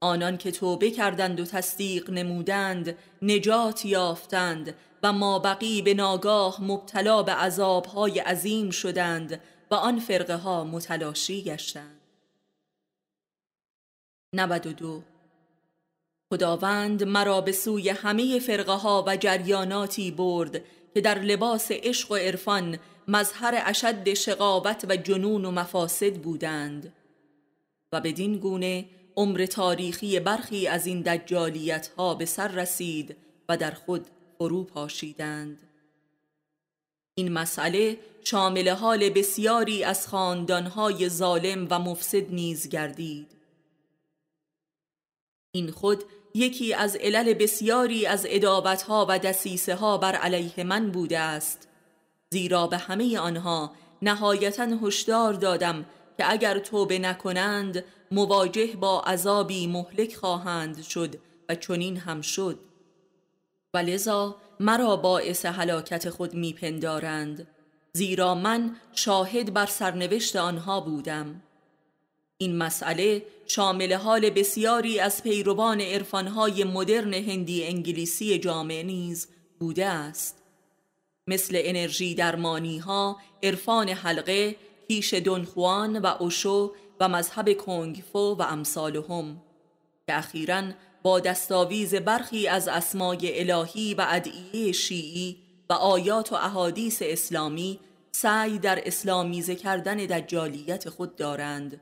[0.00, 7.22] آنان که توبه کردند و تصدیق نمودند نجات یافتند و ما بقی به ناگاه مبتلا
[7.22, 12.00] به عذابهای عظیم شدند و آن فرقه ها متلاشی گشتند.
[14.32, 15.15] 92
[16.32, 22.14] خداوند مرا به سوی همه فرقه ها و جریاناتی برد که در لباس عشق و
[22.14, 26.92] عرفان مظهر اشد شقابت و جنون و مفاسد بودند.
[27.92, 28.84] و بدین گونه
[29.16, 33.16] عمر تاریخی برخی از این دجالیت ها به سر رسید
[33.48, 34.06] و در خود
[34.38, 35.58] فرو پاشیدند.
[37.14, 43.36] این مسئله شامل حال بسیاری از خاندانهای ظالم و مفسد نیز گردید.
[45.52, 46.04] این خود
[46.36, 51.68] یکی از علل بسیاری از ادابتها و دسیسه ها بر علیه من بوده است.
[52.30, 53.72] زیرا به همه آنها
[54.02, 55.86] نهایتا هشدار دادم
[56.18, 61.14] که اگر توبه نکنند مواجه با عذابی مهلک خواهند شد
[61.48, 62.58] و چنین هم شد.
[63.74, 67.46] و لذا مرا باعث حلاکت خود میپندارند
[67.92, 71.42] زیرا من شاهد بر سرنوشت آنها بودم.
[72.38, 79.28] این مسئله شامل حال بسیاری از پیروان عرفانهای مدرن هندی انگلیسی جامعه نیز
[79.60, 80.42] بوده است.
[81.26, 84.56] مثل انرژی درمانی ها، عرفان حلقه،
[84.88, 89.42] کیش دونخوان و اوشو و مذهب کنگفو و امثالهم.
[90.06, 90.62] که اخیرا
[91.02, 95.36] با دستاویز برخی از اسمای الهی و ادعیه شیعی
[95.70, 97.80] و آیات و احادیث اسلامی
[98.12, 101.80] سعی در اسلامیزه کردن دجالیت خود دارند.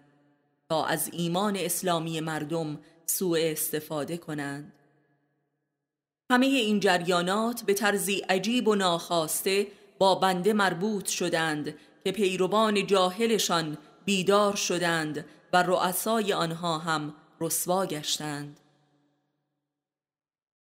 [0.68, 4.72] تا از ایمان اسلامی مردم سوء استفاده کنند.
[6.32, 9.66] همه این جریانات به طرزی عجیب و ناخواسته
[9.98, 18.60] با بنده مربوط شدند که پیروان جاهلشان بیدار شدند و رؤسای آنها هم رسوا گشتند.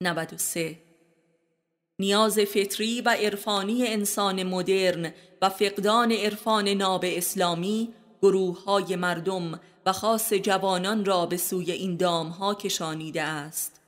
[0.01, 0.79] 93
[1.99, 9.59] نیاز فطری و عرفانی انسان مدرن و فقدان عرفان ناب اسلامی گروه های مردم
[9.91, 13.81] خاص جوانان را به سوی این دامها کشانیده است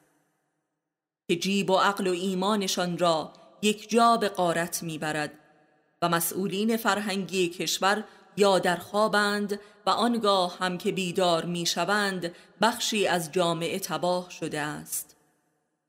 [1.28, 5.32] که جیب و عقل و ایمانشان را یک جا به قارت می‌برد
[6.02, 8.04] و مسئولین فرهنگی کشور
[8.38, 15.16] یا در خوابند و آنگاه هم که بیدار می‌شوند بخشی از جامعه تباه شده است.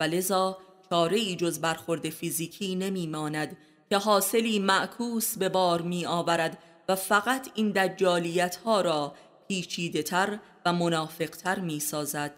[0.01, 0.59] و لذا
[0.91, 3.57] چاره ای جز برخورد فیزیکی نمیماند
[3.91, 9.15] که حاصلی معکوس به بار می آورد و فقط این دجالیت ها را
[9.53, 12.35] پیچیده تر و منافقتر می سازد.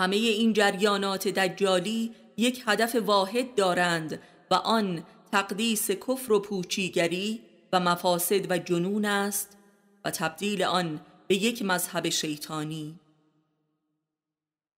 [0.00, 7.80] همه این جریانات دجالی یک هدف واحد دارند و آن تقدیس کفر و پوچیگری و
[7.80, 9.58] مفاسد و جنون است
[10.04, 13.00] و تبدیل آن به یک مذهب شیطانی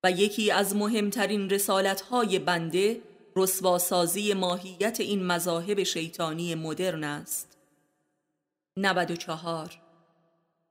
[0.05, 3.01] و یکی از مهمترین رسالتهای بنده
[3.37, 7.59] رسواسازی ماهیت این مذاهب شیطانی مدرن است
[8.77, 9.82] 94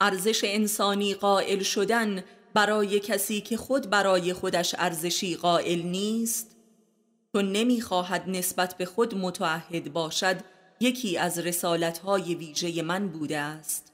[0.02, 6.56] ارزش انسانی قائل شدن برای کسی که خود برای خودش ارزشی قائل نیست؟
[7.34, 10.36] چون نمی‌خواهد نسبت به خود متعهد باشد
[10.80, 13.92] یکی از رسالتهای ویژه من بوده است.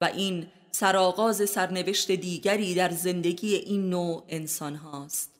[0.00, 5.32] و این سرآغاز سرنوشت دیگری در زندگی این نوع انسان هاست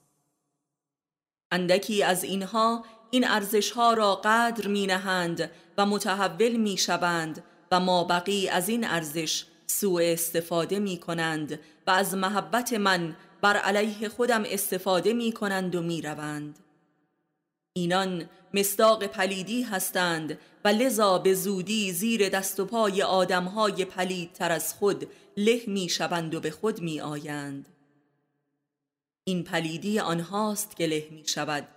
[1.51, 8.05] اندکی از اینها این ارزشها را قدر می نهند و متحول می شوند و ما
[8.05, 14.43] بقی از این ارزش سوء استفاده می کنند و از محبت من بر علیه خودم
[14.47, 16.59] استفاده می کنند و می روند.
[17.73, 24.75] اینان مصداق پلیدی هستند و لذا به زودی زیر دست و پای آدمهای پلیدتر از
[24.75, 27.69] خود له می شوند و به خود می آیند.
[29.25, 31.69] این پلیدی آنهاست که له می شود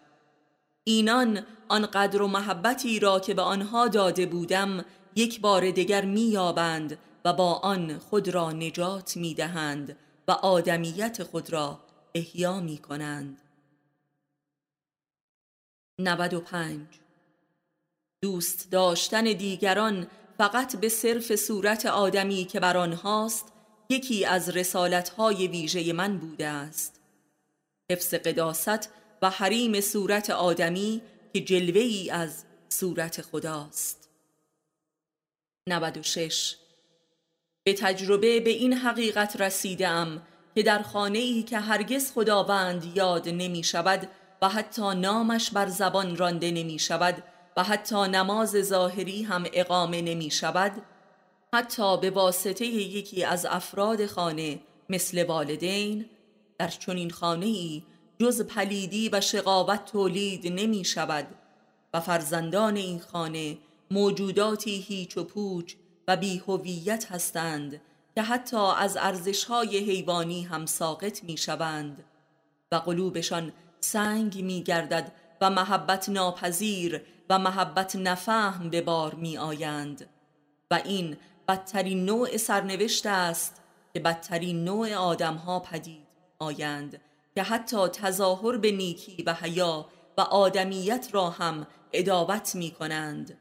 [0.84, 6.98] اینان آنقدر و محبتی را که به آنها داده بودم یک بار دیگر مییابند
[7.30, 11.80] و با آن خود را نجات می‌دهند و آدمیت خود را
[12.16, 13.42] احیا می کنند
[16.00, 16.88] 95
[18.22, 23.54] دوست داشتن دیگران فقط به صرف صورت آدمی که بر آنهاست
[23.90, 27.02] یکی از رسالتهای ویژه من بوده است.
[27.92, 28.90] حفظ قداست
[29.22, 31.02] و حریم صورت آدمی
[31.34, 34.10] که جلوه ای از صورت خداست.
[35.70, 36.56] 96
[37.70, 40.22] به تجربه به این حقیقت رسیدم
[40.56, 44.10] که در خانه ای که هرگز خداوند یاد نمی شود
[44.42, 47.24] و حتی نامش بر زبان رانده نمی شود
[47.58, 50.72] و حتی نماز ظاهری هم اقامه نمی شود
[51.54, 56.06] حتی به واسطه یکی از افراد خانه مثل والدین
[56.58, 57.84] در چنین خانه ای
[58.20, 61.28] جز پلیدی و شقاوت تولید نمی شود
[61.94, 63.58] و فرزندان این خانه
[63.92, 65.74] موجوداتی هیچ و پوچ
[66.10, 67.82] و بیهویت هستند
[68.16, 72.04] که حتی از ارزشهای حیوانی هم ساقط می شوند
[72.72, 80.10] و قلوبشان سنگ می گردد و محبت ناپذیر و محبت نفهم به بار می آیند
[80.72, 81.18] و این
[81.48, 83.62] بدترین نوع سرنوشت است
[83.94, 86.08] که بدترین نوع آدمها پدید
[86.40, 87.02] آیند
[87.36, 89.86] که حتی تظاهر به نیکی و حیا
[90.18, 93.38] و آدمیت را هم ادابت می کنند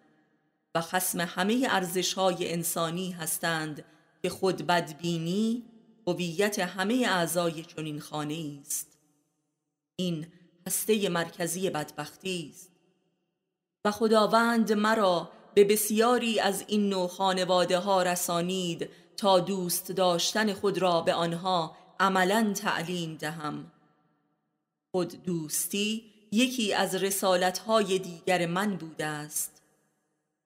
[0.80, 3.84] خسم همه ارزش های انسانی هستند
[4.22, 5.62] که خود بدبینی
[6.06, 8.98] هویت همه اعضای چنین خانه است.
[9.96, 10.26] این
[10.66, 12.72] هسته مرکزی بدبختی است.
[13.84, 20.78] و خداوند مرا به بسیاری از این نوع خانواده ها رسانید تا دوست داشتن خود
[20.78, 23.72] را به آنها عملا تعلیم دهم.
[24.90, 29.57] خود دوستی یکی از رسالت های دیگر من بوده است.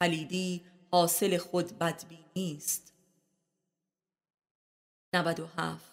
[0.03, 2.93] پلیدی حاصل خود بدبینی است.
[5.15, 5.85] 97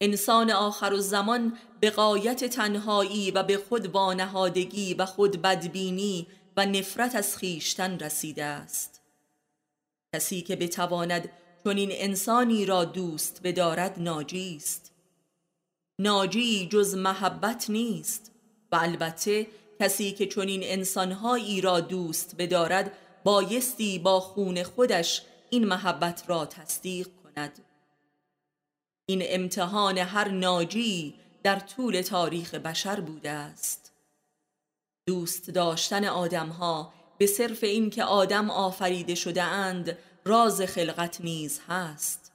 [0.00, 6.66] انسان آخر و زمان به قایت تنهایی و به خود وانهادگی و خود بدبینی و
[6.66, 9.02] نفرت از خیشتن رسیده است.
[10.14, 11.30] کسی که بتواند
[11.64, 14.92] چون این انسانی را دوست بدارد ناجی است.
[15.98, 18.32] ناجی جز محبت نیست
[18.72, 19.46] و البته
[19.80, 22.92] کسی که چون این انسانهایی را دوست بدارد
[23.24, 27.58] بایستی با خون خودش این محبت را تصدیق کند.
[29.06, 33.92] این امتحان هر ناجی در طول تاریخ بشر بوده است.
[35.06, 42.32] دوست داشتن آدمها به صرف اینکه آدم آفریده شده اند راز خلقت نیز هست.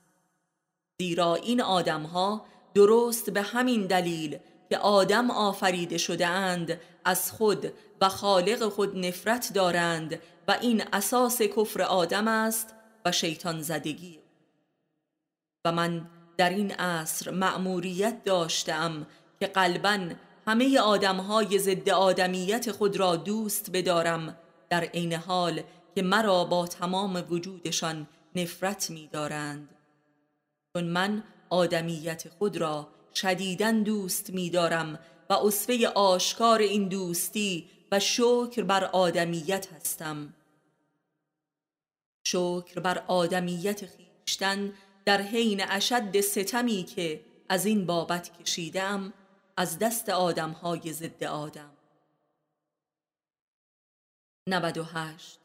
[1.02, 8.10] زیرا این آدمها درست به همین دلیل که آدم آفریده شده اند از خود و
[8.10, 14.20] خالق خود نفرت دارند و این اساس کفر آدم است و شیطان زدگی.
[15.66, 19.08] و من در این عصر مأموریت داشتم
[19.40, 20.10] که قلبا
[20.48, 24.38] همه آدمهای ضد آدمیت خود را دوست بدارم.
[24.70, 25.62] در عین حال
[25.96, 29.70] که مرا با تمام وجودشان نفرت می دارند
[30.74, 32.88] چون من آدمیت خود را
[33.22, 40.34] شدیدن دوست می دارم و اصفه آشکار این دوستی و شکر بر آدمیت هستم.
[42.24, 44.74] شکر بر آدمیت خیشتن
[45.06, 49.14] در حین اشد ستمی که از این بابت کشیدم
[49.58, 51.72] از دست آدمهای ضد آدم.
[54.48, 55.40] 98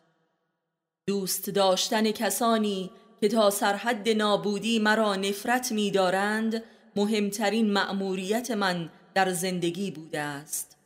[1.06, 6.62] دوست داشتن کسانی که تا سرحد نابودی مرا نفرت می‌دارند
[6.96, 10.76] مهمترین مأموریت من در زندگی بوده است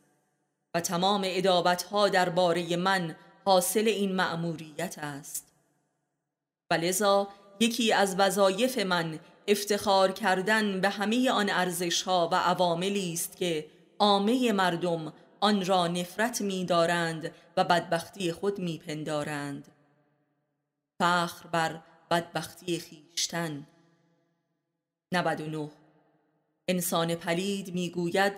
[0.73, 5.45] و تمام ادابتها درباره من حاصل این مأموریت است.
[6.71, 7.27] و لذا
[7.59, 13.65] یکی از وظایف من افتخار کردن به همه آن ارزشها و عواملی است که
[13.99, 19.67] عامه مردم آن را نفرت می‌دارند و بدبختی خود میپندارند.
[20.99, 23.67] فخر بر بدبختی خیشتن
[25.11, 25.69] 99
[26.69, 28.33] انسان پلید می‌گوید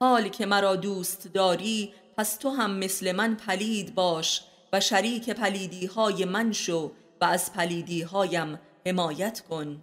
[0.00, 5.86] حال که مرا دوست داری پس تو هم مثل من پلید باش و شریک پلیدی
[5.86, 9.82] های من شو و از پلیدی هایم حمایت کن.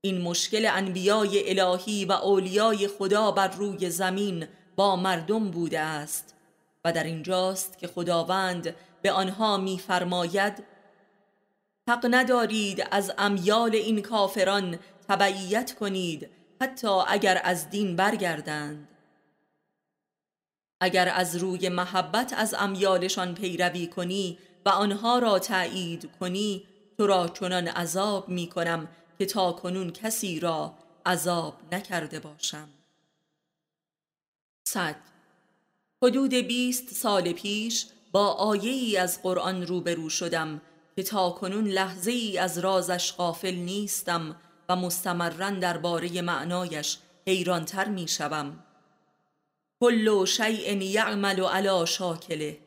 [0.00, 4.46] این مشکل انبیای الهی و اولیای خدا بر روی زمین
[4.76, 6.34] با مردم بوده است
[6.84, 10.64] و در اینجاست که خداوند به آنها میفرماید
[11.88, 14.78] حق ندارید از امیال این کافران
[15.08, 18.88] تبعیت کنید حتی اگر از دین برگردند.
[20.80, 26.66] اگر از روی محبت از امیالشان پیروی کنی و آنها را تایید کنی
[26.98, 28.88] تو را چنان عذاب می کنم
[29.18, 30.74] که تا کنون کسی را
[31.06, 32.68] عذاب نکرده باشم.
[34.68, 34.96] صد.
[36.02, 40.60] حدود بیست سال پیش با آیه ای از قرآن روبرو شدم
[40.96, 44.36] که تا کنون لحظه ای از رازش غافل نیستم
[44.68, 48.64] و مستمرا درباره معنایش حیرانتر می شوم
[49.80, 52.58] کل شیء یعمل علی شاکله.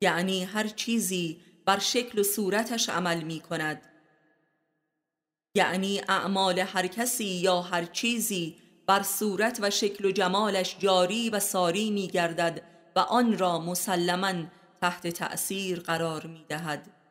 [0.00, 3.82] یعنی هر چیزی بر شکل و صورتش عمل می کند
[5.54, 11.40] یعنی اعمال هر کسی یا هر چیزی بر صورت و شکل و جمالش جاری و
[11.40, 12.62] ساری می گردد
[12.96, 14.32] و آن را مسلما
[14.80, 17.01] تحت تأثیر قرار می دهد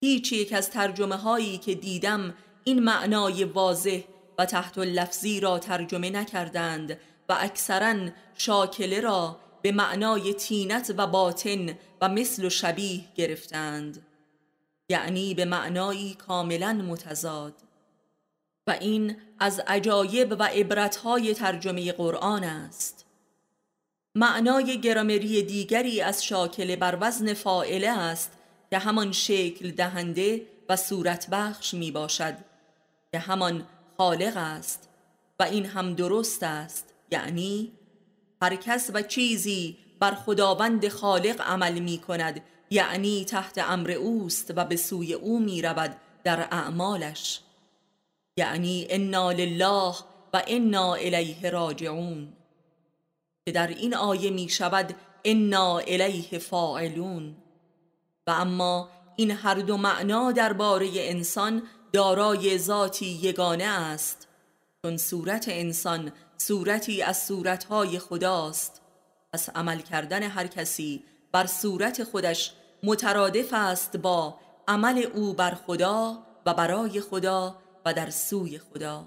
[0.00, 2.34] هیچ یک از ترجمه هایی که دیدم
[2.64, 4.00] این معنای واضح
[4.38, 11.78] و تحت لفظی را ترجمه نکردند و اکثرا شاکله را به معنای تینت و باطن
[12.00, 14.06] و مثل و شبیه گرفتند
[14.88, 17.54] یعنی به معنایی کاملا متضاد.
[18.66, 23.06] و این از عجایب و عبرتهای ترجمه قرآن است.
[24.14, 28.37] معنای گرامری دیگری از شاکله بر وزن فائله است
[28.70, 32.34] که همان شکل دهنده و صورت بخش می باشد
[33.12, 33.66] که همان
[33.96, 34.88] خالق است
[35.38, 36.94] و این هم درست است.
[37.10, 37.72] یعنی
[38.42, 42.40] هر کس و چیزی بر خداوند خالق عمل می کند
[42.70, 47.40] یعنی تحت امر اوست و به سوی او می رود در اعمالش.
[48.36, 49.94] یعنی انا لله
[50.32, 52.32] و انا الیه راجعون.
[53.46, 54.94] که در این آیه می شود
[55.24, 57.36] انا الیه فاعلون.
[58.28, 61.62] و اما این هر دو معنا درباره انسان
[61.92, 64.28] دارای ذاتی یگانه است
[64.82, 68.82] چون صورت انسان صورتی از صورتهای خداست.
[69.32, 72.52] پس عمل کردن هر کسی بر صورت خودش
[72.82, 79.06] مترادف است با عمل او بر خدا و برای خدا و در سوی خدا.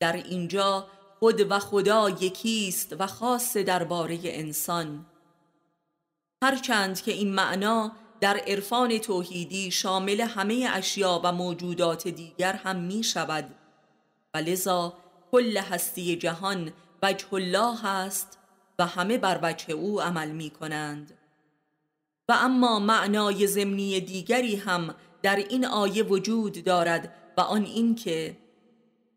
[0.00, 0.86] در اینجا
[1.18, 5.06] خود و خدا یکیست و خاص درباره انسان.
[6.42, 13.04] هرچند که این معنا در عرفان توحیدی شامل همه اشیا و موجودات دیگر هم می
[13.04, 13.54] شود
[14.34, 14.96] و لذا
[15.32, 16.72] کل هستی جهان
[17.02, 18.38] وجه الله است
[18.78, 21.18] و همه بر وجه او عمل می کنند
[22.28, 28.36] و اما معنای زمینی دیگری هم در این آیه وجود دارد و آن این که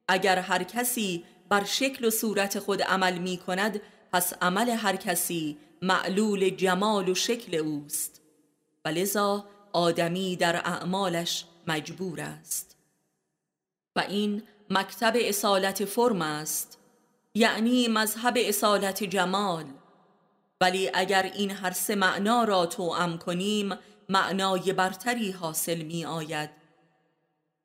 [0.08, 5.57] اگر هر کسی بر شکل و صورت خود عمل می کند پس عمل هر کسی
[5.82, 8.22] معلول جمال و شکل اوست.
[8.86, 12.78] و لذا آدمی در اعمالش مجبور است.
[13.95, 16.78] و این مکتب اصالت فرم است.
[17.34, 19.66] یعنی مذهب اصالت جمال.
[20.62, 23.78] ولی اگر این هر سه معنا را توأم کنیم
[24.09, 26.49] معنای برتری حاصل می آید.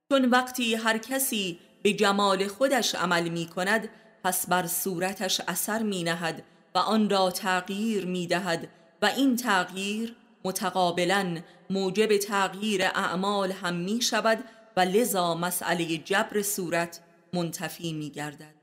[0.09, 3.89] چون وقتی هر کسی به جمال خودش عمل می کند
[4.27, 6.43] پس بر صورتش اثر می نهد
[6.75, 8.69] و آن را تغییر می دهد
[9.03, 11.39] و این تغییر متقابلا
[11.71, 14.45] موجب تغییر اعمال هم می شود
[14.77, 17.01] و لذا مسئله جبر صورت
[17.33, 18.55] منتفی می گردد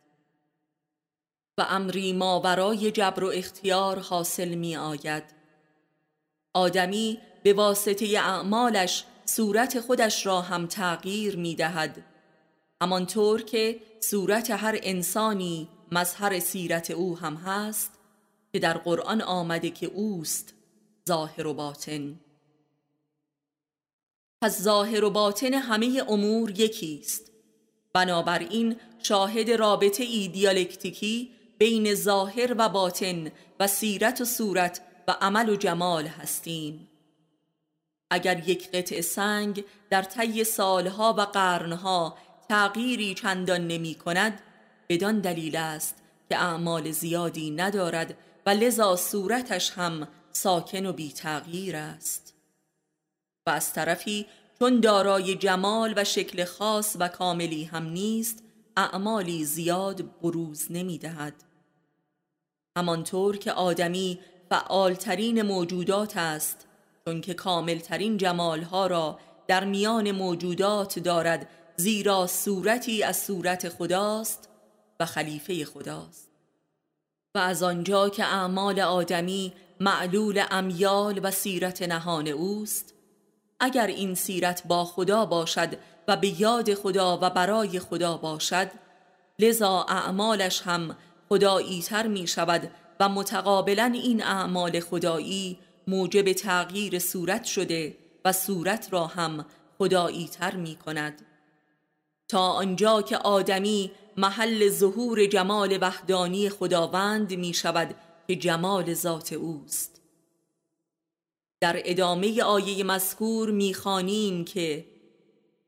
[1.57, 5.23] و امری ما برای جبر و اختیار حاصل می آید
[6.53, 12.12] آدمی به واسطه اعمالش صورت خودش را هم تغییر می دهد
[12.83, 17.91] همانطور که صورت هر انسانی مظهر سیرت او هم هست
[18.53, 20.53] که در قرآن آمده که اوست
[21.09, 22.19] ظاهر و باطن.
[24.41, 27.31] پس ظاهر و باطن همه امور یکیست.
[27.93, 35.49] بنابراین شاهد رابطه ای دیالکتیکی بین ظاهر و باطن و سیرت و صورت و عمل
[35.49, 36.87] و جمال هستیم.
[38.11, 42.17] اگر یک قطع سنگ در طی سالها و قرنها
[42.49, 44.41] تغییری چندان نمی کند
[44.89, 45.95] بدان دلیل است
[46.29, 52.33] که اعمال زیادی ندارد و لذا صورتش هم ساکن و بی تغییر است.
[53.47, 54.25] و از طرفی
[54.59, 58.43] چون دارای جمال و شکل خاص و کاملی هم نیست
[58.77, 61.33] اعمالی زیاد بروز نمی دهد
[62.77, 64.19] همانطور که آدمی
[64.49, 66.67] فعالترین موجودات است
[67.05, 74.49] چون که کاملترین جمالها را در میان موجودات دارد زیرا صورتی از صورت خداست
[74.99, 76.29] و خلیفه خداست.
[77.35, 82.93] و از آنجا که اعمال آدمی معلول امیال و سیرت نهان اوست
[83.59, 88.71] اگر این سیرت با خدا باشد و به یاد خدا و برای خدا باشد
[89.39, 90.95] لذا اعمالش هم
[91.29, 98.87] خدایی تر می شود و متقابلا این اعمال خدایی موجب تغییر صورت شده و صورت
[98.91, 99.45] را هم
[99.77, 101.21] خدایی تر می کند
[102.33, 107.95] تا آنجا که آدمی محل ظهور جمال وحدانی خداوند می شود
[108.27, 110.01] که جمال ذات اوست.
[111.61, 114.85] در ادامه آیه مذکور می‌خوانیم که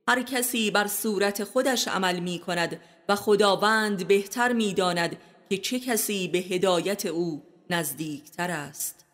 [0.07, 5.18] هر کسی بر صورت خودش عمل می کند و خداوند بهتر می‌داند
[5.49, 9.05] که چه کسی به هدایت او نزدیکتر است.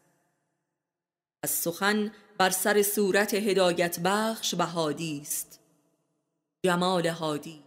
[1.44, 4.62] از سخن بر سر صورت هدایت بخش و
[5.22, 5.61] است.
[6.66, 7.60] جمال هادی.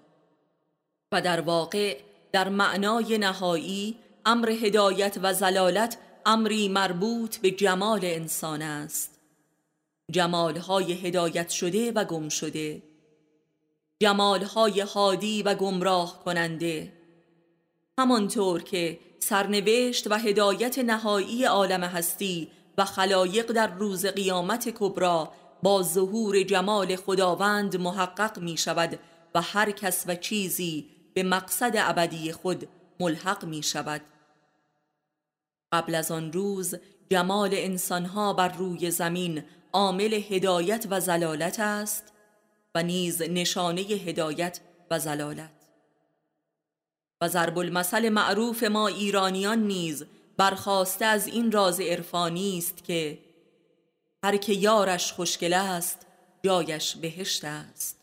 [1.12, 2.00] و در واقع
[2.32, 9.18] در معنای نهایی امر هدایت و زلالت امری مربوط به جمال انسان است.
[10.10, 12.82] جمالهای هدایت شده و گم شده.
[14.02, 16.92] جمالهای هادی و گمراه کننده.
[17.98, 25.32] همانطور که سرنوشت و هدایت نهایی عالم هستی و خلایق در روز قیامت کبرا
[25.64, 28.98] با ظهور جمال خداوند محقق می شود
[29.34, 32.68] و هر کس و چیزی به مقصد ابدی خود
[33.00, 34.00] ملحق می شود
[35.72, 36.74] قبل از آن روز
[37.10, 42.12] جمال انسانها بر روی زمین عامل هدایت و زلالت است
[42.74, 44.60] و نیز نشانه هدایت
[44.90, 45.50] و زلالت.
[47.20, 50.04] و ضرب المثل معروف ما ایرانیان نیز
[50.36, 53.23] برخواسته از این راز عرفانی است که
[54.24, 56.06] هر که یارش خوشگل است
[56.42, 58.00] جایش بهشت است.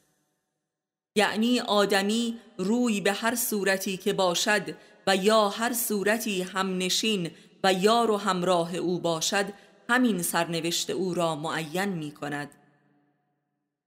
[1.15, 4.75] یعنی آدمی روی به هر صورتی که باشد
[5.07, 7.31] و یا هر صورتی هم نشین
[7.63, 9.45] و یار و همراه او باشد
[9.89, 12.51] همین سرنوشت او را معین می کند.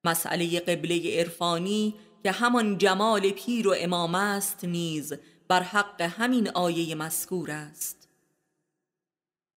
[0.05, 5.13] مسئله قبله عرفانی که همان جمال پیر و امام است نیز
[5.49, 8.04] بر حق همین آیه مذکور است.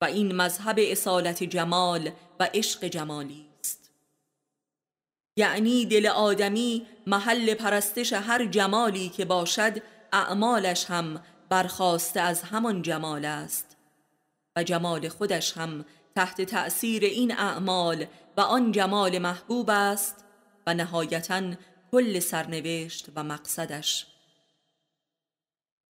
[0.02, 3.92] و این مذهب اصالت جمال و عشق جمالی است.
[5.38, 9.82] یعنی دل آدمی محل پرستش هر جمالی که باشد
[10.14, 13.78] اعمالش هم برخواسته از همان جمال است
[14.56, 15.86] و جمال خودش هم
[16.16, 18.06] تحت تأثیر این اعمال
[18.38, 20.26] و آن جمال محبوب است
[20.68, 21.42] و نهایتا
[21.92, 24.08] کل سرنوشت و مقصدش.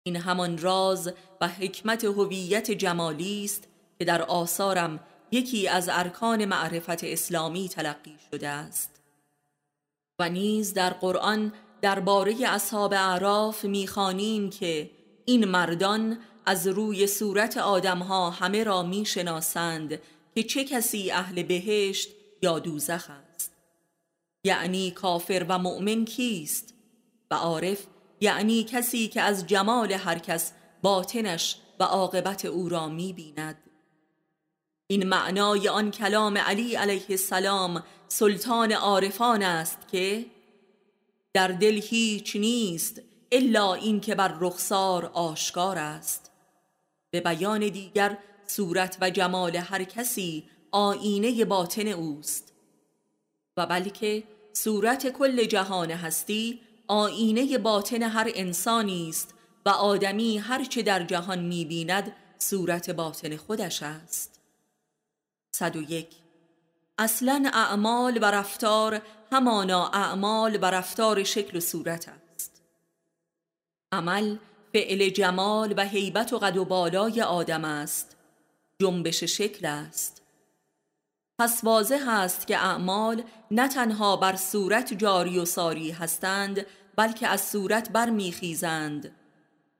[0.03, 3.68] این همان راز و حکمت هویت جمالی است
[3.99, 4.99] که در آثارم
[5.31, 9.01] یکی از ارکان معرفت اسلامی تلقی شده است.
[10.19, 14.91] و نیز در قرآن درباره اصحاب اعراف می‌خوانیم که
[15.25, 19.99] این مردان از روی صورت آدمها همه را می‌شناسند
[20.35, 22.09] که چه کسی اهل بهشت
[22.41, 23.55] یا دوزخ است.
[24.43, 26.73] یعنی کافر و مؤمن کیست؟
[27.31, 27.87] و عارف
[28.21, 33.68] یعنی کسی که از جمال هر کس باطنش و عاقبت او را می‌بیند.
[34.91, 40.25] این معنای آن کلام علی علیه السلام سلطان عارفان است که
[41.33, 46.31] در دل هیچ نیست الا این که بر رخسار آشکار است.
[47.11, 48.17] به بیان دیگر
[48.47, 52.53] صورت و جمال هر کسی آینه باطن اوست.
[53.57, 54.23] و بلکه
[54.53, 59.33] صورت کل جهان هستی آینه باطن هر انسانی است
[59.65, 64.38] و آدمی هرچه در جهان می‌بیند صورت باطن خودش است.
[65.51, 66.07] 101
[66.97, 72.61] اصلا اعمال و رفتار همانا اعمال و رفتار شکل و صورت است.
[73.91, 74.37] عمل
[74.73, 78.17] فعل جمال و حیبت و قد و بالای آدم است.
[78.81, 80.21] جنبش شکل است.
[81.39, 87.49] پس واضح است که اعمال نه تنها بر صورت جاری و ساری هستند بلکه از
[87.49, 89.15] صورت برمیخیزند.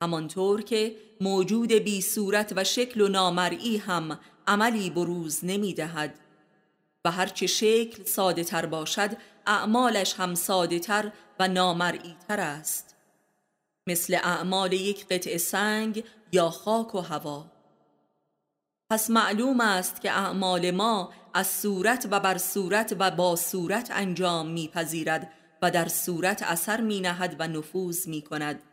[0.02, 6.20] همانطور که موجود بی صورت و شکل و نامرئی هم عملی بروز نمی‌دهد.
[7.06, 9.10] و هرچه شکل ساده تر باشد
[9.48, 12.96] اعمالش هم ساده تر و نامرئی تر است.
[13.88, 17.52] مثل اعمال یک قطع سنگ یا خاک و هوا.
[18.90, 24.48] پس معلوم است که اعمال ما از صورت و بر صورت و با صورت انجام
[24.48, 25.32] میپذیرد
[25.62, 28.64] و در صورت اثر می نهد و نفوذ می کند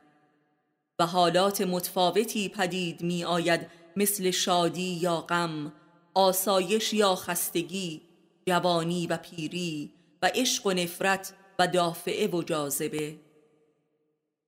[0.99, 5.73] و حالات متفاوتی پدید می آید مثل شادی یا غم
[6.15, 8.03] آسایش یا خستگی
[8.47, 9.93] جوانی و پیری
[10.23, 13.17] و عشق و نفرت و دافعه و جاذبه.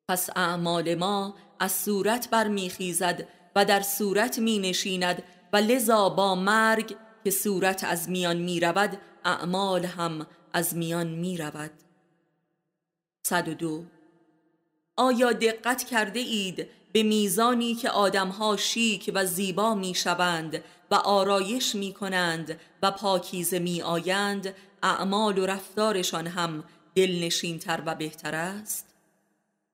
[0.08, 5.22] پس اعمال ما از صورت برمیخیزد و در صورت می نشیند
[5.52, 11.36] و لذا با مرگ که صورت از میان می رود اعمال هم از میان می
[11.36, 11.70] رود
[13.26, 13.84] 102
[14.96, 21.74] آیا دقت کرده اید به میزانی که آدمها شیک و زیبا می شوند و آرایش
[21.74, 26.64] می کنند و پاکیزه می آیند اعمال و رفتارشان هم
[26.94, 28.94] دلنشینتر و بهتر است؟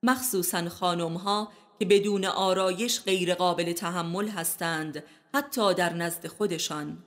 [0.02, 1.48] مخصوصا خانم ها
[1.78, 5.02] که بدون آرایش غیر قابل تحمل هستند
[5.34, 6.98] حتی در نزد خودشان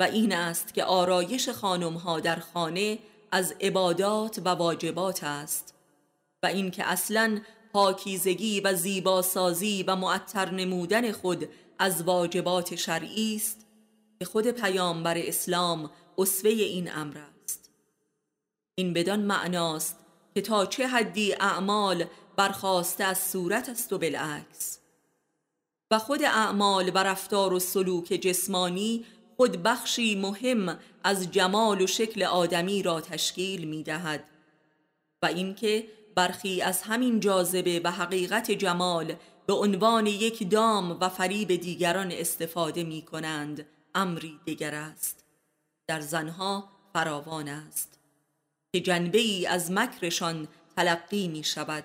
[0.00, 2.98] و این است که آرایش خانم ها در خانه
[3.32, 5.74] از عبادات و واجبات است
[6.42, 7.40] و اینکه اصلا
[7.72, 11.48] پاکیزگی و زیباسازی و معطر نمودن خود
[11.78, 13.66] از واجبات شرعی است
[14.18, 17.70] که خود پیامبر اسلام اسوه این امر است.
[18.74, 19.96] این بدان معناست
[20.34, 22.04] که تا چه حدی اعمال
[22.36, 24.78] برخواسته از صورت است و بالعکس.
[25.90, 29.04] و خود اعمال و رفتار و سلوک جسمانی
[29.36, 34.24] خود بخشی مهم از جمال و شکل آدمی را تشکیل می دهد
[35.22, 39.14] و اینکه برخی از همین جاذبه و حقیقت جمال
[39.46, 45.24] به عنوان یک دام و فریب دیگران استفاده می کنند امری دیگر است.
[45.86, 47.98] در زنها فراوان است.
[48.72, 51.84] که جنبه ای از مکرشان تلقی می شود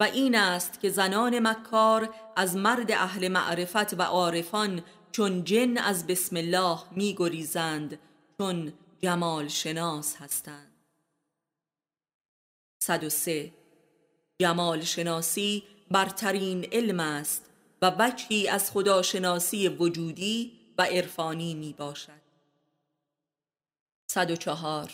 [0.00, 6.06] و این است که زنان مکار از مرد اهل معرفت و عارفان چون جن از
[6.06, 7.98] بسم الله می گریزند
[8.38, 8.72] چون
[9.02, 10.65] جمال شناس هستند.
[12.86, 13.52] 103
[14.38, 17.50] جمال شناسی برترین علم است
[17.82, 22.26] و وجهی از خداشناسی وجودی و عرفانی می باشد.
[24.10, 24.90] 104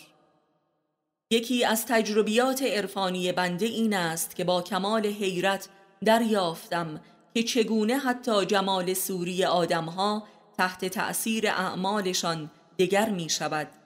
[1.31, 5.69] یکی از تجربیات عرفانی بنده این است که با کمال حیرت
[6.05, 7.01] دریافتم
[7.35, 10.29] که چگونه حتی جمال سوری آدمها
[10.59, 13.82] تحت تأثیر اعمالشان دگر می شود.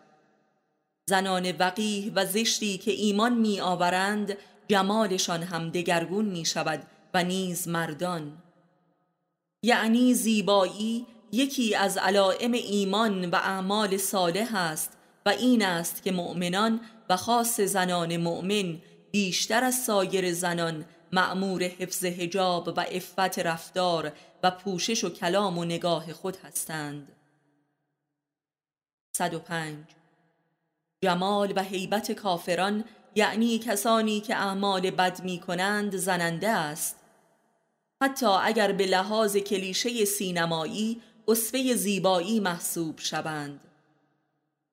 [1.11, 4.37] زنان وقیه و زشتی که ایمان می آورند
[4.69, 6.83] جمالشان هم دگرگون می شود
[7.15, 8.43] و نیز مردان.
[9.63, 14.93] یعنی زیبایی یکی از علائم ایمان و اعمال صالح است
[15.27, 18.79] و این است که مؤمنان و خاص زنان مؤمن
[19.11, 25.65] بیشتر از سایر زنان معمور حفظ حجاب و افت رفتار و پوشش و کلام و
[25.65, 27.13] نگاه خود هستند.
[29.17, 29.96] 105
[31.05, 32.85] جمال و حیبت کافران
[33.15, 36.97] یعنی کسانی که اعمال بد می کنند زننده است.
[38.03, 43.61] حتی اگر به لحاظ کلیشه سینمایی اصفه زیبایی محسوب شوند.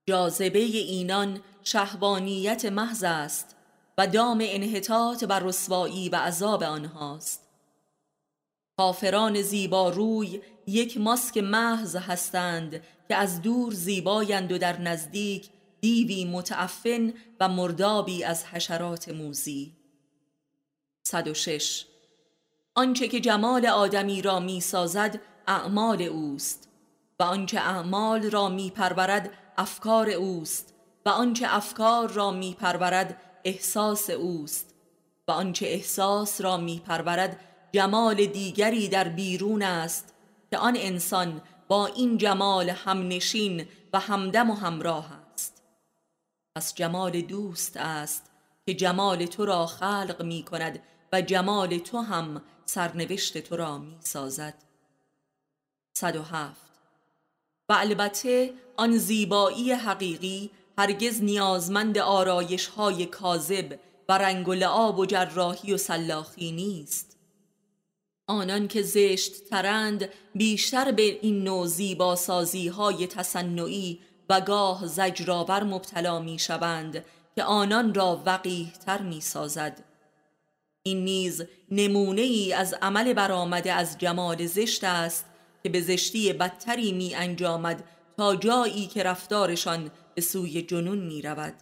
[0.10, 3.56] جاذبه اینان شهوانیت محض است
[3.98, 7.44] و دام انحطاط و رسوایی و عذاب آنهاست.
[8.78, 15.50] کافران زیبا روی یک ماسک محض هستند که از دور زیبایند و در نزدیک
[15.84, 19.74] دیوی متعفن و مردابی از حشرات موزی.
[21.04, 21.86] 106
[22.76, 26.70] آنچه که جمال آدمی را می سازد اعمال اوست.
[27.20, 30.74] و آنچه اعمال را می پرورد افکار اوست.
[31.06, 34.76] و آنچه افکار را می پرورد احساس اوست.
[35.28, 37.40] و آنچه احساس را می پرورد
[37.72, 40.14] جمال دیگری در بیرون است
[40.52, 45.23] که آن انسان با این جمال همنشین و همدم و همراه
[46.56, 48.32] پس جمال دوست است
[48.66, 50.80] که جمال تو را خلق می کند
[51.14, 54.54] و جمال تو هم سرنوشت تو را می سازد
[55.94, 56.62] 107
[57.70, 63.80] و البته آن زیبایی حقیقی هرگز نیازمند آرایش های کاذب
[64.10, 67.18] و رنگ و لعاب و جراحی و سلاخی نیست.
[68.28, 74.00] آنان که زشت ترند بیشتر به این نوع زیباسازی های تصنعی
[74.30, 77.06] و گاه زجرآور مبتلا می شوند
[77.36, 79.84] که آنان را وقیه تر می سازد
[80.84, 85.26] این نیز نمونه ای از عمل برآمده از جمال زشت است
[85.64, 87.84] که به زشتی بدتری می انجامد
[88.18, 91.54] تا جایی که رفتارشان به سوی جنون می رود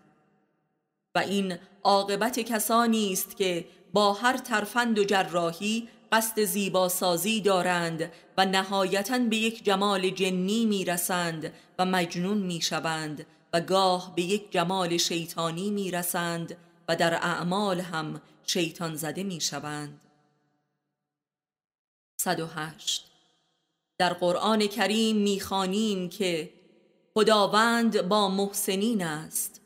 [1.15, 8.45] و این عاقبت کسانی است که با هر ترفند و جراحی قصد زیباسازی دارند و
[8.45, 14.51] نهایتا به یک جمال جنی می رسند و مجنون می شوند و گاه به یک
[14.51, 16.57] جمال شیطانی می رسند
[16.87, 20.01] و در اعمال هم شیطان زده می شوند
[22.21, 23.11] 108
[23.97, 26.53] در قرآن کریم می‌خوانیم که
[27.13, 29.61] خداوند با محسنین است.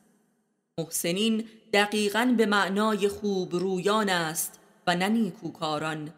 [0.80, 6.14] محسنین دقیقا به معنای خوب رویان است و نه نیکوکاران.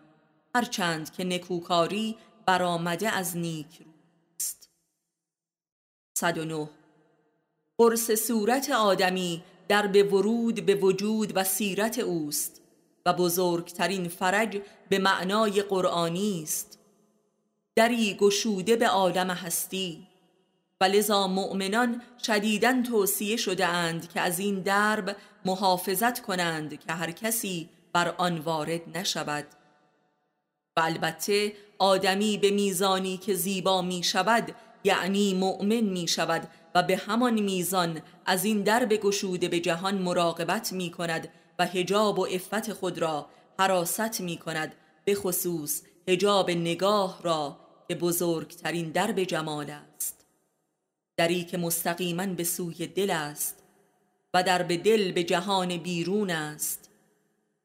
[0.58, 3.86] هرچند که نکوکاری برآمده از نیک
[4.39, 4.70] است.
[6.18, 6.70] 109
[7.78, 12.62] قرص صورت آدمی در به ورود به وجود و سیرت اوست
[13.05, 16.80] و بزرگترین فرج به معنای قرآنی است.
[17.76, 20.08] دری گشوده به عالم هستی.
[20.82, 27.12] و لذا مؤمنان شدیداً توصیه شده اند که از این درب محافظت کنند که هر
[27.12, 29.57] کسی بر آن وارد نشود.
[30.78, 36.97] و البته آدمی به میزانی که زیبا می شود یعنی مؤمن می شود و به
[36.97, 42.73] همان میزان از این درب گشوده به جهان مراقبت می کند و هجاب و افت
[42.73, 44.75] خود را حراست می کند
[45.05, 50.25] به خصوص هجاب نگاه را که بزرگترین درب جمال است.
[51.17, 53.63] دری که مستقیما به سوی دل است
[54.34, 56.89] و در به دل به جهان بیرون است.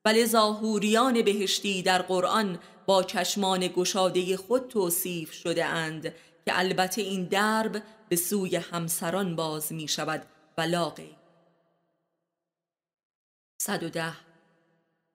[0.05, 6.03] ولی ظاهوریان بهشتی در قرآن با چشمان گشاده خود توصیف شده اند
[6.45, 10.27] که البته این درب به سوی همسران باز می شود.
[10.59, 11.17] و لاغی
[13.59, 14.13] 110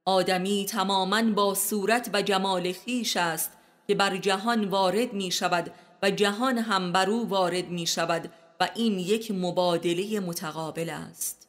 [0.06, 3.52] آدمی تماما با صورت و جمال خیش است
[3.88, 8.70] که بر جهان وارد می شود و جهان هم بر او وارد می شود و
[8.76, 11.48] این یک مبادله متقابل است.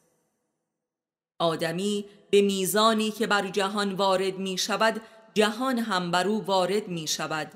[1.39, 5.01] آدمی به میزانی که بر جهان وارد می شود
[5.39, 7.53] جهان هم بر او وارد می شود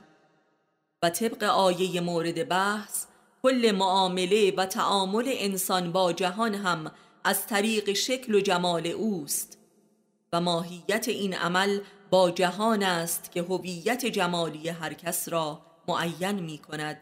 [1.02, 3.06] و طبق آیه مورد بحث
[3.42, 6.92] کل معامله و تعامل انسان با جهان هم
[7.24, 9.58] از طریق شکل و جمال اوست
[10.32, 11.80] و ماهیت این عمل
[12.10, 17.00] با جهان است که هویت جمالی هر کس را معین می کند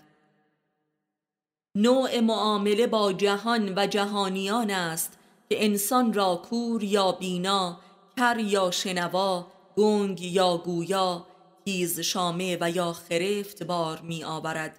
[1.76, 5.18] نوع معامله با جهان و جهانیان است
[5.48, 7.80] که انسان را کور یا بینا
[8.16, 11.26] کر یا شنوا گنگ یا گویا
[11.64, 14.78] تیز شامه و یا خرفت بار می آورد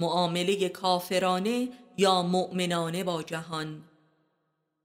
[0.00, 1.68] معامله کافرانه
[1.98, 3.84] یا مؤمنانه با جهان.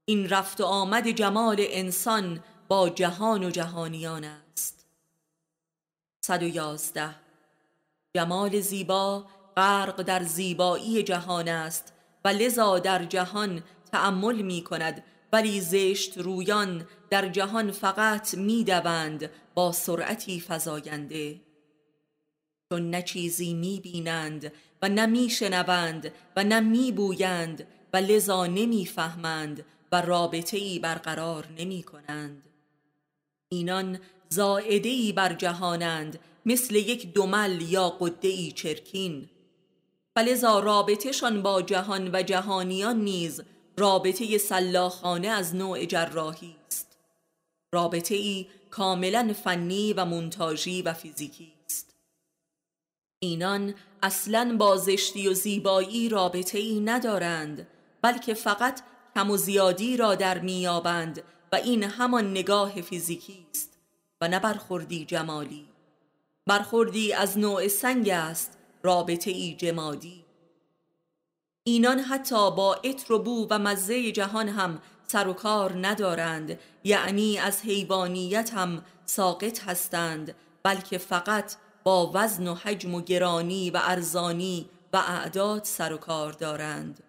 [0.04, 4.86] این رفت و آمد جمال انسان با جهان و جهانیان است.
[6.24, 7.14] 111
[8.16, 9.26] جمال زیبا
[9.56, 11.92] غرق در زیبایی جهان است
[12.24, 13.62] و لذا در جهان
[13.92, 21.40] تأمل می کند ولی زشت رویان در جهان فقط می دوند با سرعتی فزاینده.
[22.72, 24.52] چون نه چیزی می بینند
[24.82, 30.78] و نه می شنوند و نه می بویند و لذا نمی فهمند و رابطه ای
[30.78, 32.42] برقرار نمی کنند
[33.48, 33.98] اینان
[34.28, 39.28] زائده ای بر جهانند مثل یک دمل یا قده ای چرکین.
[40.14, 43.42] فلذا رابطهشان با جهان و جهانیان نیز
[43.78, 46.96] رابطه سلاخانه از نوع جراحی است.
[47.72, 51.94] رابطه ای کاملا فنی و منتاجی و فیزیکی است.
[53.18, 57.66] اینان اصلا با زشتی و زیبایی رابطه ای ندارند
[58.02, 58.80] بلکه فقط
[59.14, 61.22] کم و زیادی را در میابند
[61.52, 63.78] و این همان نگاه فیزیکی است
[64.20, 65.68] و نه برخوردی جمالی.
[66.46, 70.27] برخوردی از نوع سنگ است رابطه ای جمادی.
[71.68, 77.38] اینان حتی با عطر و بو و مزه جهان هم سر و کار ندارند یعنی
[77.38, 84.68] از حیوانیت هم ساقط هستند بلکه فقط با وزن و حجم و گرانی و ارزانی
[84.92, 87.02] و اعداد سر و کار دارند.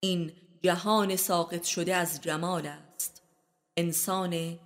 [0.00, 0.32] این
[0.62, 3.22] جهان ساقط شده از جمال است.
[3.76, 4.58] انسان